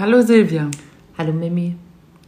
[0.00, 0.70] Hallo Silvia.
[1.18, 1.76] Hallo Mimi.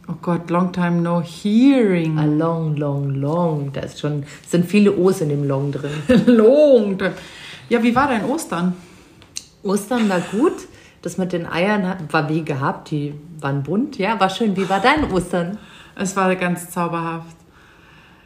[0.07, 2.19] Oh Gott, long time no hearing.
[2.19, 3.71] A long, long, long.
[3.73, 5.89] Da ist schon, sind viele O's in dem Long drin.
[6.27, 6.99] long.
[7.69, 8.75] Ja, wie war dein Ostern?
[9.63, 10.53] Ostern war gut.
[11.01, 12.91] Das mit den Eiern war wie gehabt.
[12.91, 13.97] Die waren bunt.
[13.97, 14.55] Ja, war schön.
[14.55, 15.57] Wie war dein Ostern?
[15.95, 17.35] Es war ganz zauberhaft.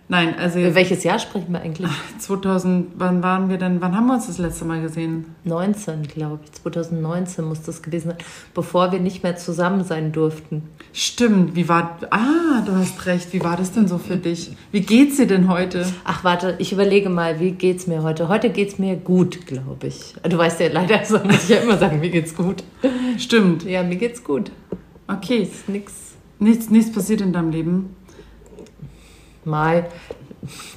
[0.10, 1.90] Nein, also Über welches Jahr sprechen wir eigentlich?
[2.20, 5.36] 2000, wann waren wir denn, wann haben wir uns das letzte Mal gesehen?
[5.44, 6.52] 19, glaube ich.
[6.54, 8.18] 2019 muss das gewesen sein,
[8.54, 10.64] bevor wir nicht mehr zusammen sein durften.
[10.94, 14.56] Stimmt, wie war, ah, du hast recht, wie war das denn so für dich?
[14.72, 15.86] Wie geht's dir denn heute?
[16.06, 18.30] Ach, warte, ich überlege mal, wie geht's mir heute?
[18.30, 20.14] Heute geht's mir gut, glaube ich.
[20.24, 22.64] Du weißt ja leider, so muss ich ja immer sagen, mir geht's gut.
[23.18, 24.52] Stimmt, Ja, mir geht's gut.
[25.10, 25.40] okay.
[25.44, 25.94] Ist nix.
[26.40, 27.96] Nichts, nichts passiert in deinem Leben.
[29.48, 29.88] Mal,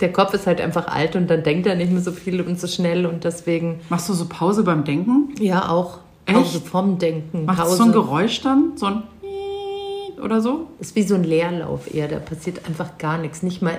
[0.01, 2.59] der Kopf ist halt einfach alt und dann denkt er nicht mehr so viel und
[2.59, 5.35] so schnell und deswegen, Machst du so Pause beim Denken?
[5.39, 6.37] ja, auch Echt?
[6.37, 7.45] Pause vom Denken.
[7.45, 8.73] Macht Pause so ein Geräusch dann?
[8.77, 9.03] So ein
[10.23, 10.67] oder so?
[10.81, 13.43] ist wie so ein Leerlauf eher, da passiert einfach gar nichts.
[13.43, 13.79] Nicht mal,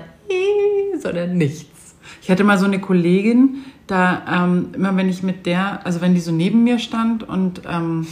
[0.99, 1.95] sondern nichts.
[2.21, 6.13] Ich hatte mal so eine Kollegin, da ähm, immer wenn ich mit der, also wenn
[6.13, 8.07] die so neben mir stand und, ähm,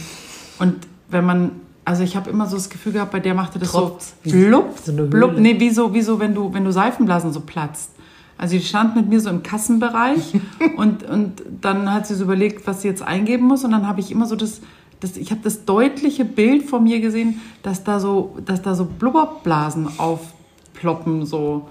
[0.58, 0.76] und
[1.08, 1.52] wenn man,
[1.90, 4.14] also ich habe immer so das Gefühl gehabt, bei der machte das Tropft's.
[4.24, 7.40] so blub, So blub, nee, wie so, wie so, wenn du, wenn du Seifenblasen so
[7.40, 7.90] platzt.
[8.38, 10.34] Also die stand mit mir so im Kassenbereich
[10.76, 13.98] und, und dann hat sie so überlegt, was sie jetzt eingeben muss und dann habe
[13.98, 14.60] ich immer so das,
[15.00, 18.84] das ich habe das deutliche Bild vor mir gesehen, dass da so, dass da so
[18.84, 21.68] Blubberblasen aufploppen, so.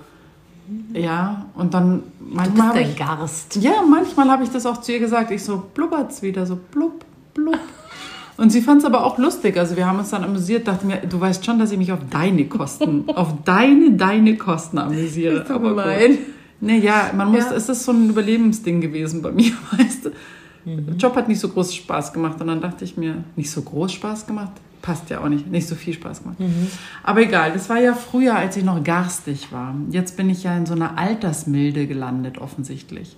[0.94, 3.56] Ja, und dann Du manchmal bist habe ich, Garst.
[3.56, 5.31] ja, manchmal habe ich das auch zu ihr gesagt.
[5.31, 7.58] Ich so, blubbert's wieder, so blub, blub.
[8.40, 9.58] Und sie fand es aber auch lustig.
[9.58, 12.00] Also wir haben uns dann amüsiert, dachte mir, du weißt schon, dass ich mich auf
[12.09, 15.42] deine Kosten, auf deine, deine Kosten amüsiere.
[15.42, 16.09] Ist aber gemein.
[16.12, 16.20] gut.
[16.62, 17.54] Nee, ja, man muss, Ja.
[17.54, 20.10] es ist so ein Überlebensding gewesen bei mir, weißt du.
[20.66, 20.86] Mhm.
[20.88, 23.62] Der Job hat nicht so groß Spaß gemacht und dann dachte ich mir, nicht so
[23.62, 24.52] groß Spaß gemacht?
[24.82, 26.40] Passt ja auch nicht, nicht so viel Spaß gemacht.
[26.40, 26.67] Mhm.
[27.04, 29.73] Aber egal, das war ja früher, als ich noch garstig war.
[29.92, 33.16] Jetzt bin ich ja in so einer Altersmilde gelandet, offensichtlich.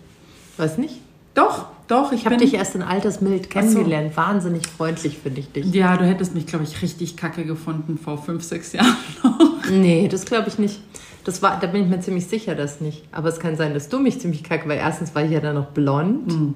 [0.58, 0.96] Weiß nicht?
[1.36, 4.16] Doch, doch, ich, Ich habe dich erst in Altersmild kennengelernt.
[4.16, 5.74] Wahnsinnig freundlich finde ich dich.
[5.74, 9.70] Ja, du hättest mich, glaube ich, richtig kacke gefunden vor fünf, sechs Jahren noch.
[9.70, 10.80] Nee, das glaube ich nicht.
[11.24, 13.04] Das war, da bin ich mir ziemlich sicher, dass nicht.
[13.12, 15.56] Aber es kann sein, dass du mich ziemlich kacke, weil erstens war ich ja dann
[15.56, 16.56] noch blond.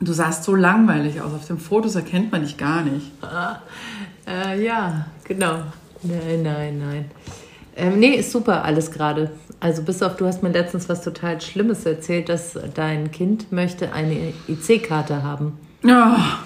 [0.00, 1.32] Du sahst so langweilig aus.
[1.32, 3.10] Auf den Fotos erkennt man dich gar nicht.
[4.26, 5.56] Äh, ja, genau.
[6.02, 7.04] Nein, nein, nein.
[7.76, 9.30] Ähm, nee, ist super alles gerade.
[9.60, 13.92] Also bis auf, du hast mir letztens was total Schlimmes erzählt, dass dein Kind möchte
[13.92, 15.52] eine IC-Karte haben.
[15.84, 16.38] Ja,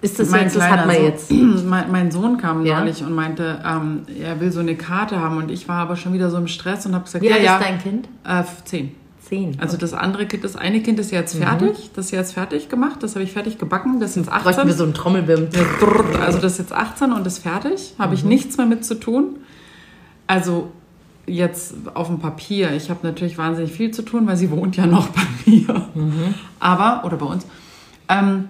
[0.00, 1.30] Ist das jetzt, das hat man jetzt.
[1.66, 2.80] Mein, mein Sohn kam Ja?
[2.80, 5.36] neulich und meinte, ähm, er will so eine Karte haben.
[5.36, 7.44] Und ich war aber schon wieder so im Stress und habe gesagt, Wie ja, alt
[7.44, 7.56] ja.
[7.58, 8.08] ist dein Kind?
[8.24, 8.94] Äh, zehn.
[9.20, 9.58] Zehn.
[9.60, 11.90] Also das andere Kind, das eine Kind ist jetzt fertig.
[11.94, 13.02] Das ist jetzt fertig gemacht.
[13.02, 14.00] Das habe ich fertig gebacken.
[14.00, 14.42] Das ist jetzt 18.
[14.44, 15.50] Bräuchten wir so einen Trommelwirbel.
[16.24, 17.94] Also das ist jetzt 18 und ist fertig.
[17.98, 19.36] Habe ich nichts mehr mit zu tun.
[20.26, 20.70] Also
[21.28, 22.72] jetzt auf dem Papier.
[22.72, 25.88] Ich habe natürlich wahnsinnig viel zu tun, weil sie wohnt ja noch bei mir.
[26.60, 27.46] Aber, oder bei uns.
[28.08, 28.48] Ähm,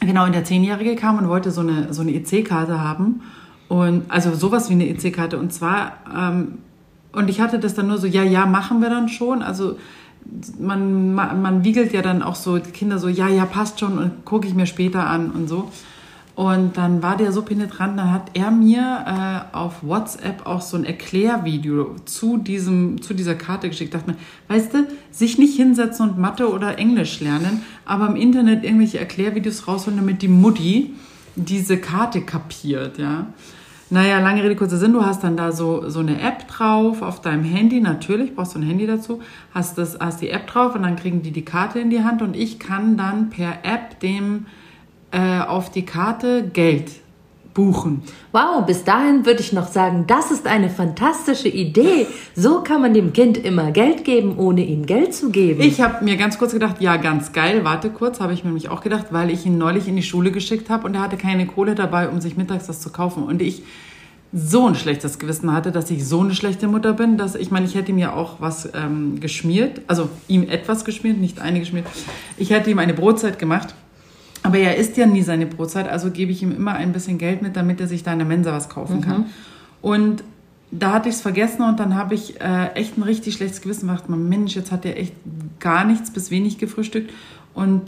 [0.00, 3.22] genau, und der Zehnjährige kam und wollte so eine, so eine EC-Karte haben.
[3.68, 5.38] Und also sowas wie eine EC-Karte.
[5.38, 6.58] Und zwar, ähm,
[7.12, 9.42] und ich hatte das dann nur so, ja, ja, machen wir dann schon.
[9.42, 9.76] Also
[10.58, 13.98] man, man, man wiegelt ja dann auch so die Kinder so, ja, ja, passt schon
[13.98, 15.70] und gucke ich mir später an und so.
[16.36, 20.76] Und dann war der so penetrant, dann hat er mir äh, auf WhatsApp auch so
[20.76, 23.94] ein Erklärvideo zu, diesem, zu dieser Karte geschickt.
[23.94, 28.64] Dachte mir, weißt du, sich nicht hinsetzen und Mathe oder Englisch lernen, aber im Internet
[28.64, 30.94] irgendwelche Erklärvideos rausholen, damit die Mutti
[31.36, 33.28] diese Karte kapiert, ja.
[33.88, 37.22] Naja, lange Rede, kurzer Sinn, du hast dann da so, so eine App drauf auf
[37.22, 39.22] deinem Handy, natürlich, brauchst du ein Handy dazu,
[39.54, 42.20] hast, das, hast die App drauf und dann kriegen die die Karte in die Hand
[42.20, 44.44] und ich kann dann per App dem
[45.16, 46.90] äh, auf die Karte Geld
[47.54, 48.02] buchen.
[48.32, 52.06] Wow, bis dahin würde ich noch sagen, das ist eine fantastische Idee.
[52.34, 55.62] So kann man dem Kind immer Geld geben, ohne ihm Geld zu geben.
[55.62, 58.68] Ich habe mir ganz kurz gedacht, ja, ganz geil, warte kurz, habe ich mir nämlich
[58.68, 61.46] auch gedacht, weil ich ihn neulich in die Schule geschickt habe und er hatte keine
[61.46, 63.22] Kohle dabei, um sich mittags das zu kaufen.
[63.22, 63.62] Und ich
[64.34, 67.64] so ein schlechtes Gewissen hatte, dass ich so eine schlechte Mutter bin, dass ich meine,
[67.64, 71.86] ich hätte ihm ja auch was ähm, geschmiert, also ihm etwas geschmiert, nicht eine geschmiert.
[72.36, 73.74] Ich hätte ihm eine Brotzeit gemacht.
[74.46, 77.42] Aber er isst ja nie seine Brotzeit, also gebe ich ihm immer ein bisschen Geld
[77.42, 79.26] mit, damit er sich da in der Mensa was kaufen kann.
[79.82, 80.22] Und
[80.70, 83.86] da hatte ich es vergessen und dann habe ich äh, echt ein richtig schlechtes Gewissen
[83.86, 84.08] gemacht.
[84.08, 85.14] Man, Mensch, jetzt hat er echt
[85.60, 87.12] gar nichts bis wenig gefrühstückt
[87.54, 87.82] und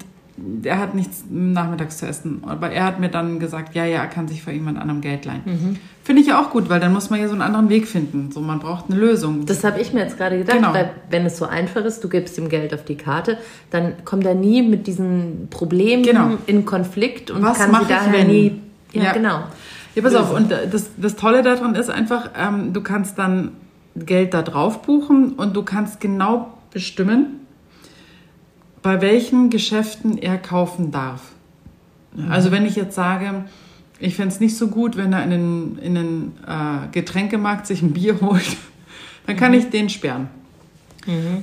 [0.63, 2.43] er hat nichts nachmittags zu essen.
[2.47, 5.25] Aber er hat mir dann gesagt, ja, ja, er kann sich für jemand anderem Geld
[5.25, 5.79] leihen.
[6.05, 8.31] Finde ich ja auch gut, weil dann muss man ja so einen anderen Weg finden.
[8.33, 9.45] So, man braucht eine Lösung.
[9.47, 10.73] Das habe ich mir jetzt gerade gedacht, Genau.
[10.73, 13.39] weil wenn es so einfach ist, du gibst ihm Geld auf die Karte,
[13.71, 16.31] dann kommt er nie mit diesen Problemen Genau.
[16.47, 18.27] in Konflikt und Was kann sie daher wenn?
[18.29, 18.61] nie.
[18.93, 19.13] Ja, Ja.
[19.13, 19.41] genau.
[19.95, 23.51] Ja, pass auf, und das, das Tolle daran ist einfach, ähm, du kannst dann
[23.97, 27.41] Geld da drauf buchen und du kannst genau bestimmen,
[28.83, 31.21] bei welchen Geschäften er kaufen darf.
[32.31, 33.45] Also wenn ich jetzt sage,
[34.01, 37.83] ich fände es nicht so gut, wenn er in den, in den äh, Getränkemarkt sich
[37.83, 38.57] ein Bier holt,
[39.27, 40.29] dann kann ich den sperren.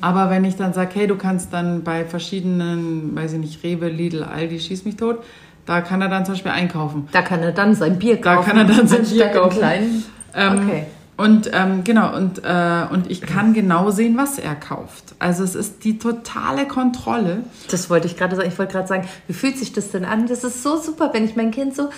[0.02, 3.90] Aber wenn ich dann sage, hey, du kannst dann bei verschiedenen, weiß ich nicht, Rewe,
[3.90, 5.24] Lidl, Aldi, schieß mich tot,
[5.66, 7.08] da kann er dann zum Beispiel einkaufen.
[7.12, 8.48] Da kann er dann sein Bier Da kaufen.
[8.48, 9.58] kann er dann sein Bier kaufen.
[9.58, 10.04] Kleinen.
[10.36, 10.84] Ähm, Okay.
[11.18, 15.16] Und ähm, genau, und, äh, und ich kann genau sehen, was er kauft.
[15.18, 17.44] Also es ist die totale Kontrolle.
[17.72, 18.50] Das wollte ich gerade sagen.
[18.50, 20.28] Ich wollte gerade sagen, wie fühlt sich das denn an?
[20.28, 21.90] Das ist so super, wenn ich mein Kind so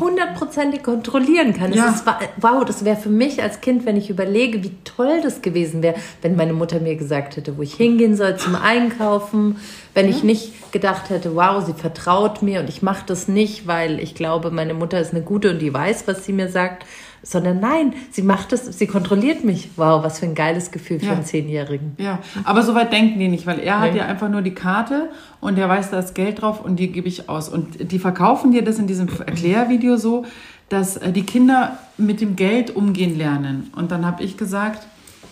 [0.00, 1.72] hundertprozentig kontrollieren kann.
[1.72, 1.88] Ja.
[1.90, 2.04] Ist,
[2.38, 5.94] wow, das wäre für mich als Kind, wenn ich überlege, wie toll das gewesen wäre,
[6.22, 9.58] wenn meine Mutter mir gesagt hätte, wo ich hingehen soll zum Einkaufen,
[9.94, 14.00] wenn ich nicht gedacht hätte, wow, sie vertraut mir und ich mache das nicht, weil
[14.00, 16.84] ich glaube, meine Mutter ist eine gute und die weiß, was sie mir sagt,
[17.24, 19.70] sondern nein, sie macht es, sie kontrolliert mich.
[19.76, 21.12] Wow, was für ein geiles Gefühl für Ja.
[21.12, 21.92] einen Zehnjährigen.
[21.98, 23.98] Ja, aber so weit denken die nicht, weil er hat Nee.
[23.98, 25.08] ja einfach nur die Karte
[25.40, 27.48] und er weiß, da ist Geld drauf und die gebe ich aus.
[27.48, 30.24] Und die verkaufen dir das in diesem Erklärvideo so,
[30.68, 33.70] dass äh, die Kinder mit dem Geld umgehen lernen.
[33.76, 34.86] Und dann habe ich gesagt,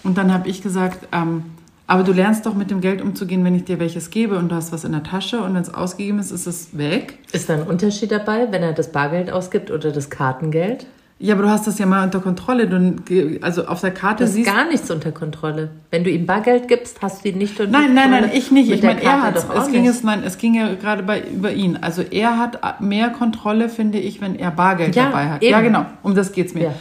[0.05, 1.45] und dann habe ich gesagt, ähm,
[1.87, 4.55] aber du lernst doch mit dem Geld umzugehen, wenn ich dir welches gebe und du
[4.55, 7.19] hast was in der Tasche und wenn es ausgegeben ist, ist es weg.
[7.33, 10.87] Ist da ein Unterschied dabei, wenn er das Bargeld ausgibt oder das Kartengeld?
[11.25, 12.67] Ja, aber du hast das ja mal unter Kontrolle.
[12.67, 15.71] Du, also auf der Karte Das siehst gar nichts unter Kontrolle.
[15.93, 18.27] Wenn du ihm Bargeld gibst, hast du ihn nicht unter Nein, nein, Kontrolle.
[18.27, 18.69] nein, ich nicht.
[18.71, 19.47] Mit Ich meine, er hat es.
[19.71, 19.91] ging nicht.
[19.91, 21.79] es, nein, es ging ja gerade bei über ihn.
[21.81, 25.43] Also er hat mehr Kontrolle, finde ich, wenn er Bargeld Ja, dabei hat.
[25.45, 25.53] eben.
[25.53, 25.87] Ja, genau.
[26.03, 26.63] Um das geht's mir.
[26.65, 26.75] Ja.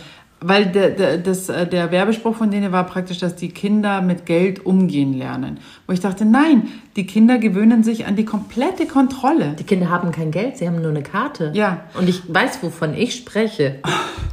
[0.44, 4.26] Weil der, der, das, äh, der Werbespruch von denen war praktisch, dass die Kinder mit
[4.26, 5.60] Geld umgehen lernen.
[5.86, 6.64] Wo ich dachte, nein,
[6.96, 9.56] die Kinder gewöhnen sich an die komplette Kontrolle.
[9.60, 11.52] Die Kinder haben kein Geld, sie haben nur eine Karte.
[11.54, 11.82] Ja.
[11.94, 13.76] Und ich weiß, wovon ich spreche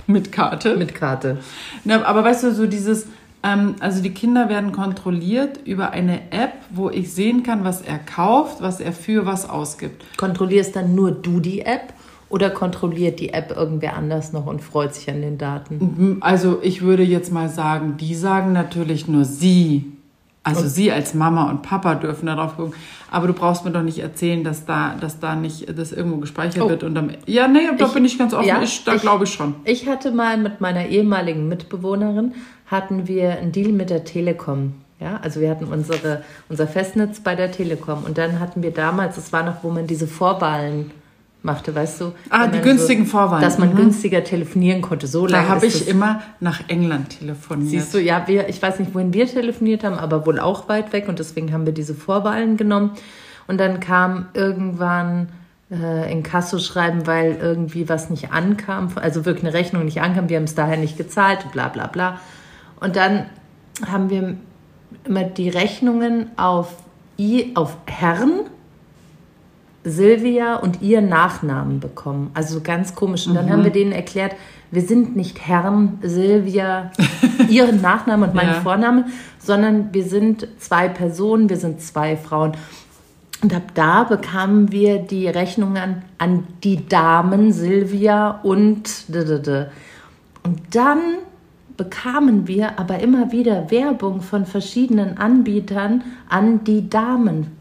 [0.10, 0.76] Mit Karte.
[0.76, 1.37] mit Karte.
[1.84, 3.06] Na, aber weißt du, so dieses,
[3.43, 7.99] ähm, also die Kinder werden kontrolliert über eine App, wo ich sehen kann, was er
[7.99, 10.02] kauft, was er für was ausgibt.
[10.16, 11.93] Kontrollierst dann nur du die App
[12.31, 16.16] oder kontrolliert die App irgendwer anders noch und freut sich an den Daten?
[16.20, 19.93] Also ich würde jetzt mal sagen, die sagen natürlich nur sie.
[20.44, 22.75] Also sie als Mama und Papa dürfen darauf gucken.
[23.11, 26.62] Aber du brauchst mir doch nicht erzählen, dass da, dass da nicht das irgendwo gespeichert
[26.62, 26.69] Oh.
[26.70, 26.85] wird.
[26.85, 28.46] Und am, ja, nee, da Ich- bin ich ganz offen.
[28.46, 29.55] ja, ich, da glaube ich schon.
[29.64, 32.32] Ich hatte mal mit meiner ehemaligen Mitbewohnerin,
[32.67, 34.75] hatten wir einen Deal mit der Telekom.
[35.00, 39.14] Ja, also wir hatten unsere, unser Festnetz bei der Telekom und dann hatten wir damals,
[39.17, 40.91] das war noch, wo man diese Vorwahlen
[41.43, 42.12] machte, weißt du?
[42.31, 43.43] Ah, die günstigen Vorwahlen.
[43.43, 43.76] Dass man Mhm.
[43.76, 45.06] günstiger telefonieren konnte.
[45.06, 47.70] So Da lange habe ist ich immer nach England telefoniert.
[47.70, 50.93] Siehst du, ja, wir, ich weiß nicht, wohin wir telefoniert haben, aber wohl auch weit
[50.93, 52.90] weg und deswegen haben wir diese Vorwahlen genommen.
[53.46, 55.29] Und dann kam irgendwann
[55.70, 60.29] äh, in Kasso schreiben, weil irgendwie was nicht ankam, also wirklich eine Rechnung nicht ankam,
[60.29, 62.20] wir haben es daher nicht gezahlt, bla bla bla.
[62.81, 63.26] Und dann
[63.87, 64.34] haben wir
[65.05, 66.75] immer die Rechnungen auf,
[67.19, 68.41] I, auf Herren,
[69.88, 72.31] Silvia und ihren Nachnamen bekommen.
[72.35, 73.26] Also so ganz komisch.
[73.26, 73.50] Und dann Mhm.
[73.50, 74.35] haben wir denen erklärt,
[74.70, 76.90] wir sind nicht Herrn, Silvia,
[77.49, 78.55] ihren Nachnamen und mein Ja.
[78.61, 79.06] Vorname,
[79.38, 82.52] sondern wir sind zwei Personen, wir sind zwei Frauen.
[83.43, 89.05] Und ab da bekamen wir die Rechnungen an, die Damen Silvia und.
[90.43, 90.99] Und dann
[91.77, 97.57] bekamen wir aber immer wieder Werbung von verschiedenen Anbietern an die Damen.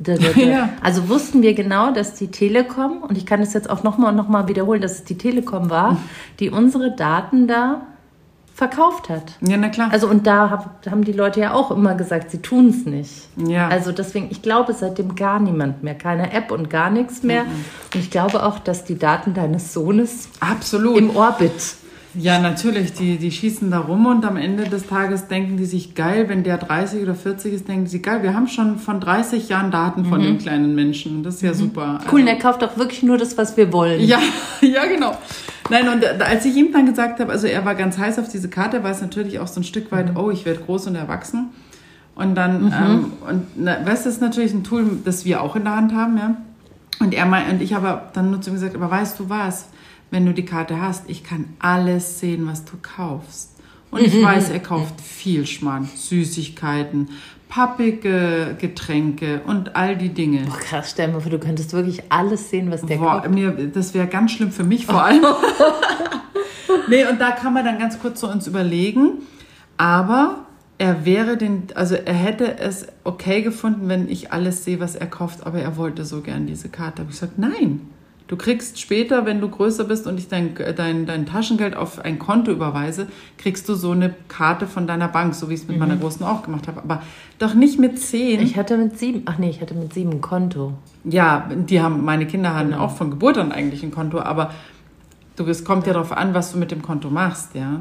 [0.36, 0.70] Ja.
[0.82, 4.16] Also wussten wir genau, dass die Telekom, und ich kann es jetzt auch nochmal und
[4.16, 5.98] nochmal wiederholen, dass es die Telekom war,
[6.38, 7.82] die unsere Daten da
[8.60, 9.38] verkauft hat.
[9.40, 9.88] Ja, na klar.
[9.90, 13.28] Also und da hab, haben die Leute ja auch immer gesagt, sie tun es nicht.
[13.36, 13.68] Ja.
[13.68, 17.42] Also deswegen, ich glaube seitdem gar niemand mehr, keine App und gar nichts mehr.
[17.42, 20.98] Und ich glaube auch, dass die Daten deines Sohnes Absolut.
[20.98, 21.52] im Orbit.
[22.14, 22.92] Ja, natürlich.
[22.92, 26.28] Die, die schießen da rum und am Ende des Tages denken die sich geil.
[26.28, 28.22] Wenn der 30 oder 40 ist, denken sie geil.
[28.22, 31.22] Wir haben schon von 30 Jahren Daten von dem kleinen Menschen.
[31.22, 31.94] Das ist ja super.
[31.94, 31.98] Mhm.
[32.10, 34.00] Cool, und er kauft auch wirklich nur das, was wir wollen.
[34.00, 34.18] Ja,
[34.60, 35.16] ja, genau.
[35.70, 38.28] Nein, und äh, als ich ihm dann gesagt habe, also er war ganz heiß auf
[38.28, 40.96] diese Karte, war es natürlich auch so ein Stück weit, oh, ich werde groß und
[40.96, 41.50] erwachsen.
[42.16, 45.54] Und dann, ähm, und na, weißt du, das ist natürlich ein Tool, das wir auch
[45.54, 46.36] in der Hand haben, ja.
[46.98, 49.68] Und er mein, und ich habe dann nur zu ihm gesagt, aber weißt du was,
[50.10, 53.50] wenn du die Karte hast, ich kann alles sehen, was du kaufst.
[53.90, 57.08] Und ich weiß, er kauft viel Schmarrn, Süßigkeiten,
[57.48, 60.42] pappige Getränke und all die Dinge.
[60.42, 63.30] Boah, krass, stell mal vor, du könntest wirklich alles sehen, was der Boah, kauft.
[63.30, 65.24] mir, das wäre ganz schlimm für mich vor allem.
[66.88, 69.22] nee, und da kann man dann ganz kurz so uns überlegen.
[69.76, 70.46] Aber
[70.78, 75.06] er wäre den, also er hätte es okay gefunden, wenn ich alles sehe, was er
[75.08, 77.02] kauft, aber er wollte so gern diese Karte.
[77.02, 77.80] Habe ich gesagt, nein,
[78.30, 82.20] Du kriegst später, wenn du größer bist und ich dein, dein, dein Taschengeld auf ein
[82.20, 83.08] Konto überweise,
[83.38, 85.80] kriegst du so eine Karte von deiner Bank, so wie ich es mit mhm.
[85.80, 86.80] meiner Großen auch gemacht habe.
[86.80, 87.02] Aber
[87.40, 88.40] doch nicht mit zehn.
[88.40, 90.74] Ich hatte mit sieben, ach nee, ich hatte mit sieben ein Konto.
[91.02, 92.84] Ja, die haben, meine Kinder hatten genau.
[92.84, 94.52] auch von Geburt an eigentlich ein Konto, aber
[95.34, 97.80] du, es kommt ja darauf an, was du mit dem Konto machst, ja.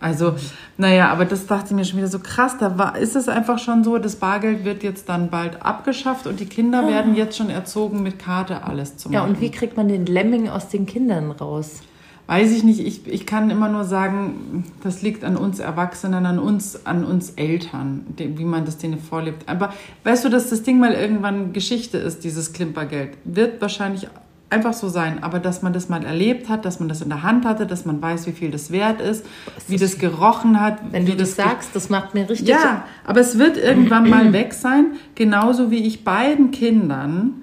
[0.00, 0.34] Also,
[0.76, 2.56] naja, aber das dachte ich mir schon wieder so krass.
[2.58, 6.38] Da war, ist es einfach schon so, das Bargeld wird jetzt dann bald abgeschafft und
[6.38, 6.88] die Kinder ah.
[6.88, 9.14] werden jetzt schon erzogen, mit Karte alles zu machen.
[9.14, 11.80] Ja, und wie kriegt man den Lemming aus den Kindern raus?
[12.28, 12.80] Weiß ich nicht.
[12.80, 17.30] Ich, ich kann immer nur sagen, das liegt an uns Erwachsenen, an uns, an uns
[17.30, 19.48] Eltern, wie man das denen vorlebt.
[19.48, 19.72] Aber
[20.04, 23.16] weißt du, dass das Ding mal irgendwann Geschichte ist, dieses Klimpergeld?
[23.24, 24.08] Wird wahrscheinlich
[24.50, 27.22] einfach so sein, aber dass man das mal erlebt hat, dass man das in der
[27.22, 29.26] Hand hatte, dass man weiß, wie viel das wert ist,
[29.56, 30.78] ist wie das gerochen hat.
[30.90, 32.48] Wenn du das, das sagst, das macht mir richtig.
[32.48, 37.42] Ja, aber es wird irgendwann mal weg sein, genauso wie ich beiden Kindern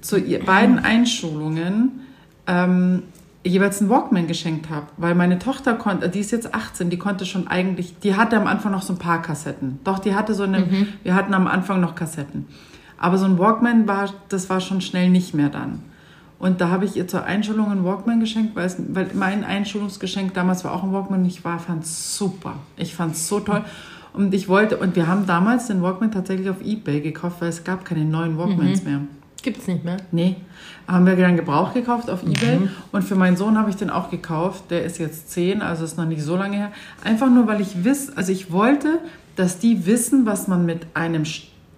[0.00, 2.00] zu beiden Einschulungen
[2.46, 3.02] ähm,
[3.44, 7.26] jeweils einen Walkman geschenkt habe, weil meine Tochter konnte, die ist jetzt 18, die konnte
[7.26, 9.80] schon eigentlich, die hatte am Anfang noch so ein paar Kassetten.
[9.84, 10.88] Doch, die hatte so eine, mhm.
[11.02, 12.46] wir hatten am Anfang noch Kassetten.
[12.98, 15.82] Aber so ein Walkman war, das war schon schnell nicht mehr dann.
[16.42, 20.34] Und da habe ich ihr zur Einschulung einen Walkman geschenkt, weil, es, weil mein Einschulungsgeschenk
[20.34, 21.24] damals war auch ein Walkman.
[21.24, 22.54] Ich war, fand es super.
[22.76, 23.64] Ich fand es so toll.
[24.12, 27.62] Und ich wollte, und wir haben damals den Walkman tatsächlich auf Ebay gekauft, weil es
[27.62, 28.90] gab keine neuen Walkmans mhm.
[28.90, 29.00] mehr.
[29.40, 29.98] Gibt es nicht mehr?
[30.10, 30.34] Nee.
[30.88, 32.58] Haben wir dann Gebrauch gekauft auf Ebay.
[32.58, 32.70] Mhm.
[32.90, 34.64] Und für meinen Sohn habe ich den auch gekauft.
[34.70, 36.72] Der ist jetzt zehn, also ist noch nicht so lange her.
[37.04, 38.98] Einfach nur, weil ich wiss, also ich wollte,
[39.36, 41.22] dass die wissen, was man mit einem,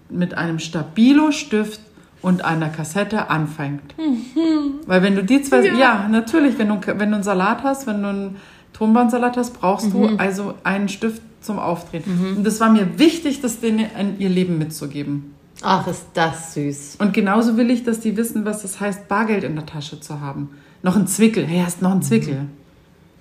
[0.08, 1.80] mit einem Stabilo-Stift
[2.24, 3.96] und einer Kassette anfängt.
[3.98, 4.80] Mhm.
[4.86, 5.74] Weil wenn du die zwei, ja.
[5.74, 8.36] ja, natürlich, wenn du, wenn du einen Salat hast, wenn du einen
[8.72, 9.92] Tonbandsalat hast, brauchst mhm.
[9.92, 12.02] du also einen Stift zum Aufdrehen.
[12.06, 12.36] Mhm.
[12.38, 15.34] Und das war mir wichtig, das denen in ihr Leben mitzugeben.
[15.60, 16.96] Ach, ist das süß.
[16.98, 20.20] Und genauso will ich, dass die wissen, was das heißt, Bargeld in der Tasche zu
[20.20, 20.48] haben.
[20.82, 21.46] Noch ein Zwickel.
[21.46, 22.34] Hey, hast noch einen Zwickel.
[22.34, 22.50] Mhm.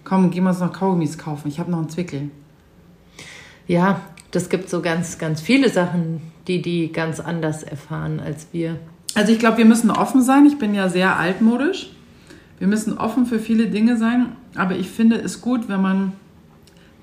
[0.05, 1.49] Komm, gehen wir uns noch Kaugummis kaufen.
[1.49, 2.29] Ich habe noch einen Zwickel.
[3.67, 8.77] Ja, das gibt so ganz, ganz viele Sachen, die die ganz anders erfahren als wir.
[9.15, 10.45] Also ich glaube, wir müssen offen sein.
[10.45, 11.91] Ich bin ja sehr altmodisch.
[12.59, 14.35] Wir müssen offen für viele Dinge sein.
[14.55, 16.13] Aber ich finde es gut, wenn man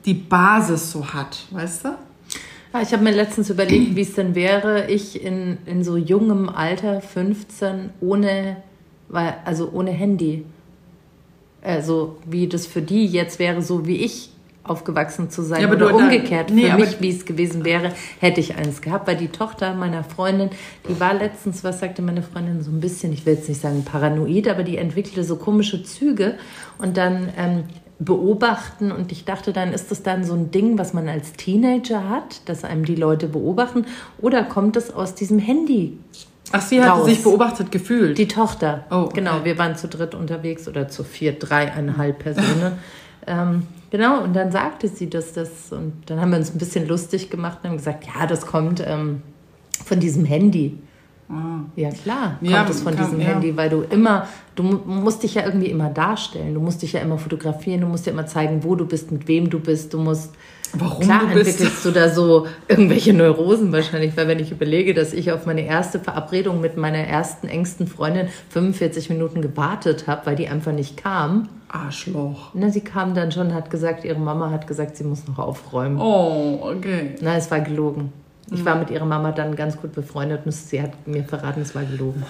[0.05, 1.88] die Basis so hat, weißt du?
[2.73, 6.49] Ja, ich habe mir letztens überlegt, wie es denn wäre, ich in, in so jungem
[6.49, 8.57] Alter, 15, ohne,
[9.45, 10.45] also ohne Handy.
[11.62, 14.31] Also wie das für die jetzt wäre, so wie ich
[14.62, 15.62] aufgewachsen zu sein.
[15.62, 19.17] Ja, oder umgekehrt, nee, für mich, wie es gewesen wäre, hätte ich eins gehabt, weil
[19.17, 20.50] die Tochter meiner Freundin,
[20.88, 23.85] die war letztens, was sagte meine Freundin, so ein bisschen, ich will jetzt nicht sagen
[23.85, 26.35] paranoid, aber die entwickelte so komische Züge
[26.79, 27.64] und dann ähm,
[27.99, 32.09] beobachten und ich dachte dann, ist das dann so ein Ding, was man als Teenager
[32.09, 33.87] hat, dass einem die Leute beobachten
[34.19, 35.99] oder kommt es aus diesem Handy?
[36.52, 38.19] Ach, sie hat sich beobachtet gefühlt.
[38.19, 38.85] Die Tochter.
[38.90, 39.21] Oh, okay.
[39.21, 42.79] Genau, wir waren zu dritt unterwegs oder zu vier, dreieinhalb Personen.
[43.26, 45.73] ähm, Genau, und dann sagte sie dass das.
[45.73, 48.82] Und dann haben wir uns ein bisschen lustig gemacht und haben gesagt, ja, das kommt
[48.87, 49.23] ähm,
[49.85, 50.78] von diesem Handy.
[51.28, 51.61] Ah.
[51.76, 53.28] Ja, klar, kommt ja, es von kann, diesem ja.
[53.28, 57.00] Handy, weil du immer, du musst dich ja irgendwie immer darstellen, du musst dich ja
[57.00, 59.99] immer fotografieren, du musst ja immer zeigen, wo du bist, mit wem du bist, du
[59.99, 60.35] musst
[60.75, 65.12] Warum Klar du entwickelst du da so irgendwelche Neurosen wahrscheinlich, weil wenn ich überlege, dass
[65.12, 70.37] ich auf meine erste Verabredung mit meiner ersten engsten Freundin 45 Minuten gewartet habe, weil
[70.37, 71.49] die einfach nicht kam.
[71.69, 72.50] Arschloch.
[72.55, 76.00] Na, sie kam dann schon, hat gesagt, ihre Mama hat gesagt, sie muss noch aufräumen.
[76.00, 77.15] Oh, okay.
[77.21, 78.12] Na, es war gelogen.
[78.53, 81.75] Ich war mit ihrer Mama dann ganz gut befreundet und sie hat mir verraten, es
[81.75, 82.25] war gelogen.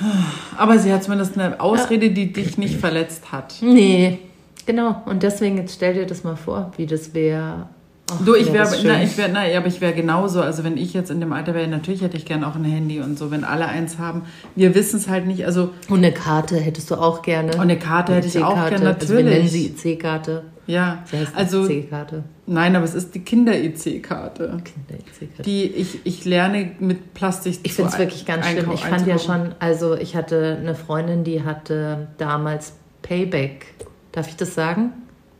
[0.58, 3.54] Aber sie hat zumindest eine Ausrede, die dich nicht verletzt hat.
[3.62, 4.18] Nee,
[4.66, 5.02] genau.
[5.06, 7.68] Und deswegen, jetzt stell dir das mal vor, wie das wäre
[8.12, 10.40] Ach, du, ich wäre, na, ich wäre, na, aber ich wäre genauso.
[10.42, 13.00] Also wenn ich jetzt in dem Alter wäre, natürlich hätte ich gerne auch ein Handy
[13.00, 13.30] und so.
[13.30, 14.22] Wenn alle eins haben,
[14.56, 15.46] wir wissen es halt nicht.
[15.46, 17.54] Also und eine Karte hättest du auch gerne.
[17.54, 19.10] Und eine Karte hätte ich auch gerne, natürlich.
[19.10, 20.44] Also wir nennen sie IC-Karte.
[20.66, 22.24] Ja, sie heißt also IC-Karte.
[22.46, 24.60] Nein, aber es ist die Kinder-IC-Karte.
[24.64, 25.42] Kinder-IC-Karte.
[25.42, 27.58] Die ich, ich lerne mit Plastik.
[27.62, 28.70] Ich finde es wirklich ganz schlimm.
[28.72, 33.66] Ich fand ja schon, also ich hatte eine Freundin, die hatte damals Payback.
[34.12, 34.92] Darf ich das sagen?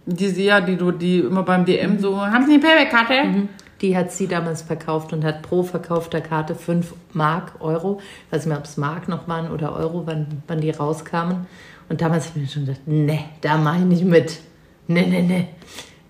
[0.07, 3.25] Diese, ja, die du, die immer beim DM so, haben Sie eine Payback-Karte?
[3.25, 3.49] Mhm.
[3.81, 8.45] Die hat sie damals verkauft und hat pro verkaufter Karte 5 Mark, Euro, ich weiß
[8.45, 11.47] nicht mehr, ob es Mark noch waren oder Euro, wann, wann die rauskamen.
[11.89, 14.41] Und damals habe ich mir schon gedacht, ne, da mache ich nicht mit.
[14.87, 15.49] Ne, ne, ne.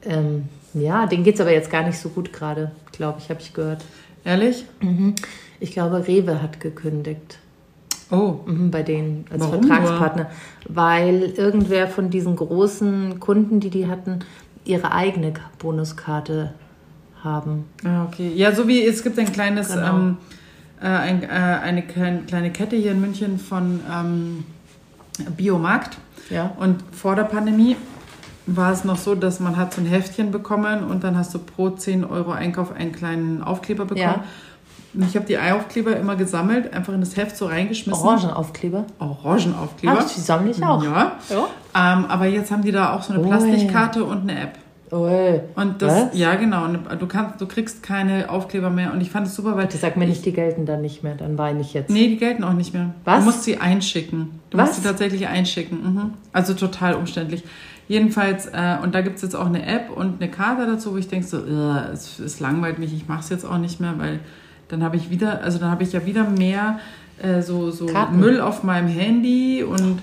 [0.05, 3.41] Ähm, ja, denen geht es aber jetzt gar nicht so gut gerade, glaube ich, habe
[3.41, 3.85] ich gehört.
[4.25, 4.65] Ehrlich?
[4.81, 5.15] Mhm.
[5.61, 7.39] Ich glaube, Rewe hat gekündigt.
[8.11, 8.41] Oh.
[8.47, 10.25] Mhm, bei denen als Warum Vertragspartner.
[10.25, 10.77] Nur?
[10.77, 14.21] Weil irgendwer von diesen großen Kunden, die die hatten,
[14.65, 16.55] ihre eigene Bonuskarte
[17.23, 17.65] haben.
[17.85, 18.33] Ah, okay.
[18.35, 19.97] Ja, so wie es gibt ein kleines, genau.
[19.97, 20.17] ähm,
[20.81, 24.45] äh, ein, äh, eine kleine Kette hier in München von, ähm,
[25.37, 25.99] Biomarkt.
[26.31, 26.53] Ja.
[26.59, 27.77] Und vor der Pandemie
[28.47, 31.39] war es noch so, dass man hat so ein Heftchen bekommen und dann hast du
[31.39, 34.21] pro 10 Euro Einkauf einen kleinen Aufkleber bekommen.
[34.21, 34.25] Ja.
[34.93, 38.03] Und ich habe die Eiaufkleber immer gesammelt, einfach in das Heft so reingeschmissen.
[38.03, 38.85] Orangenaufkleber.
[38.99, 39.99] Orangenaufkleber.
[40.01, 40.83] Ach, die sammle ich auch.
[40.83, 41.13] Ja.
[41.29, 41.47] Ja.
[41.75, 43.29] Ähm, aber jetzt haben die da auch so eine Ui.
[43.29, 44.59] Plastikkarte und eine App.
[44.93, 45.41] Ui.
[45.55, 46.19] Und das, Was?
[46.19, 48.93] ja genau, du kannst, du kriegst keine Aufkleber mehr.
[48.93, 51.15] Und ich fand es super, weil Bitte sag mir nicht, die gelten dann nicht mehr,
[51.15, 51.91] dann weine ich jetzt.
[51.91, 52.93] Nee, die gelten auch nicht mehr.
[53.05, 53.21] Was?
[53.21, 54.41] Du musst sie einschicken.
[54.51, 54.71] Du Was?
[54.71, 55.95] musst sie tatsächlich einschicken.
[55.95, 56.11] Mhm.
[56.33, 57.45] Also total umständlich.
[57.87, 60.97] Jedenfalls, äh, und da gibt es jetzt auch eine App und eine Karte dazu, wo
[60.97, 63.95] ich denke so, "Ugh, es, es langweilt mich, ich mache es jetzt auch nicht mehr,
[63.99, 64.21] weil
[64.71, 66.79] dann habe ich wieder, also dann habe ich ja wieder mehr
[67.23, 68.19] äh, so, so Karten.
[68.19, 69.99] Müll auf meinem Handy und,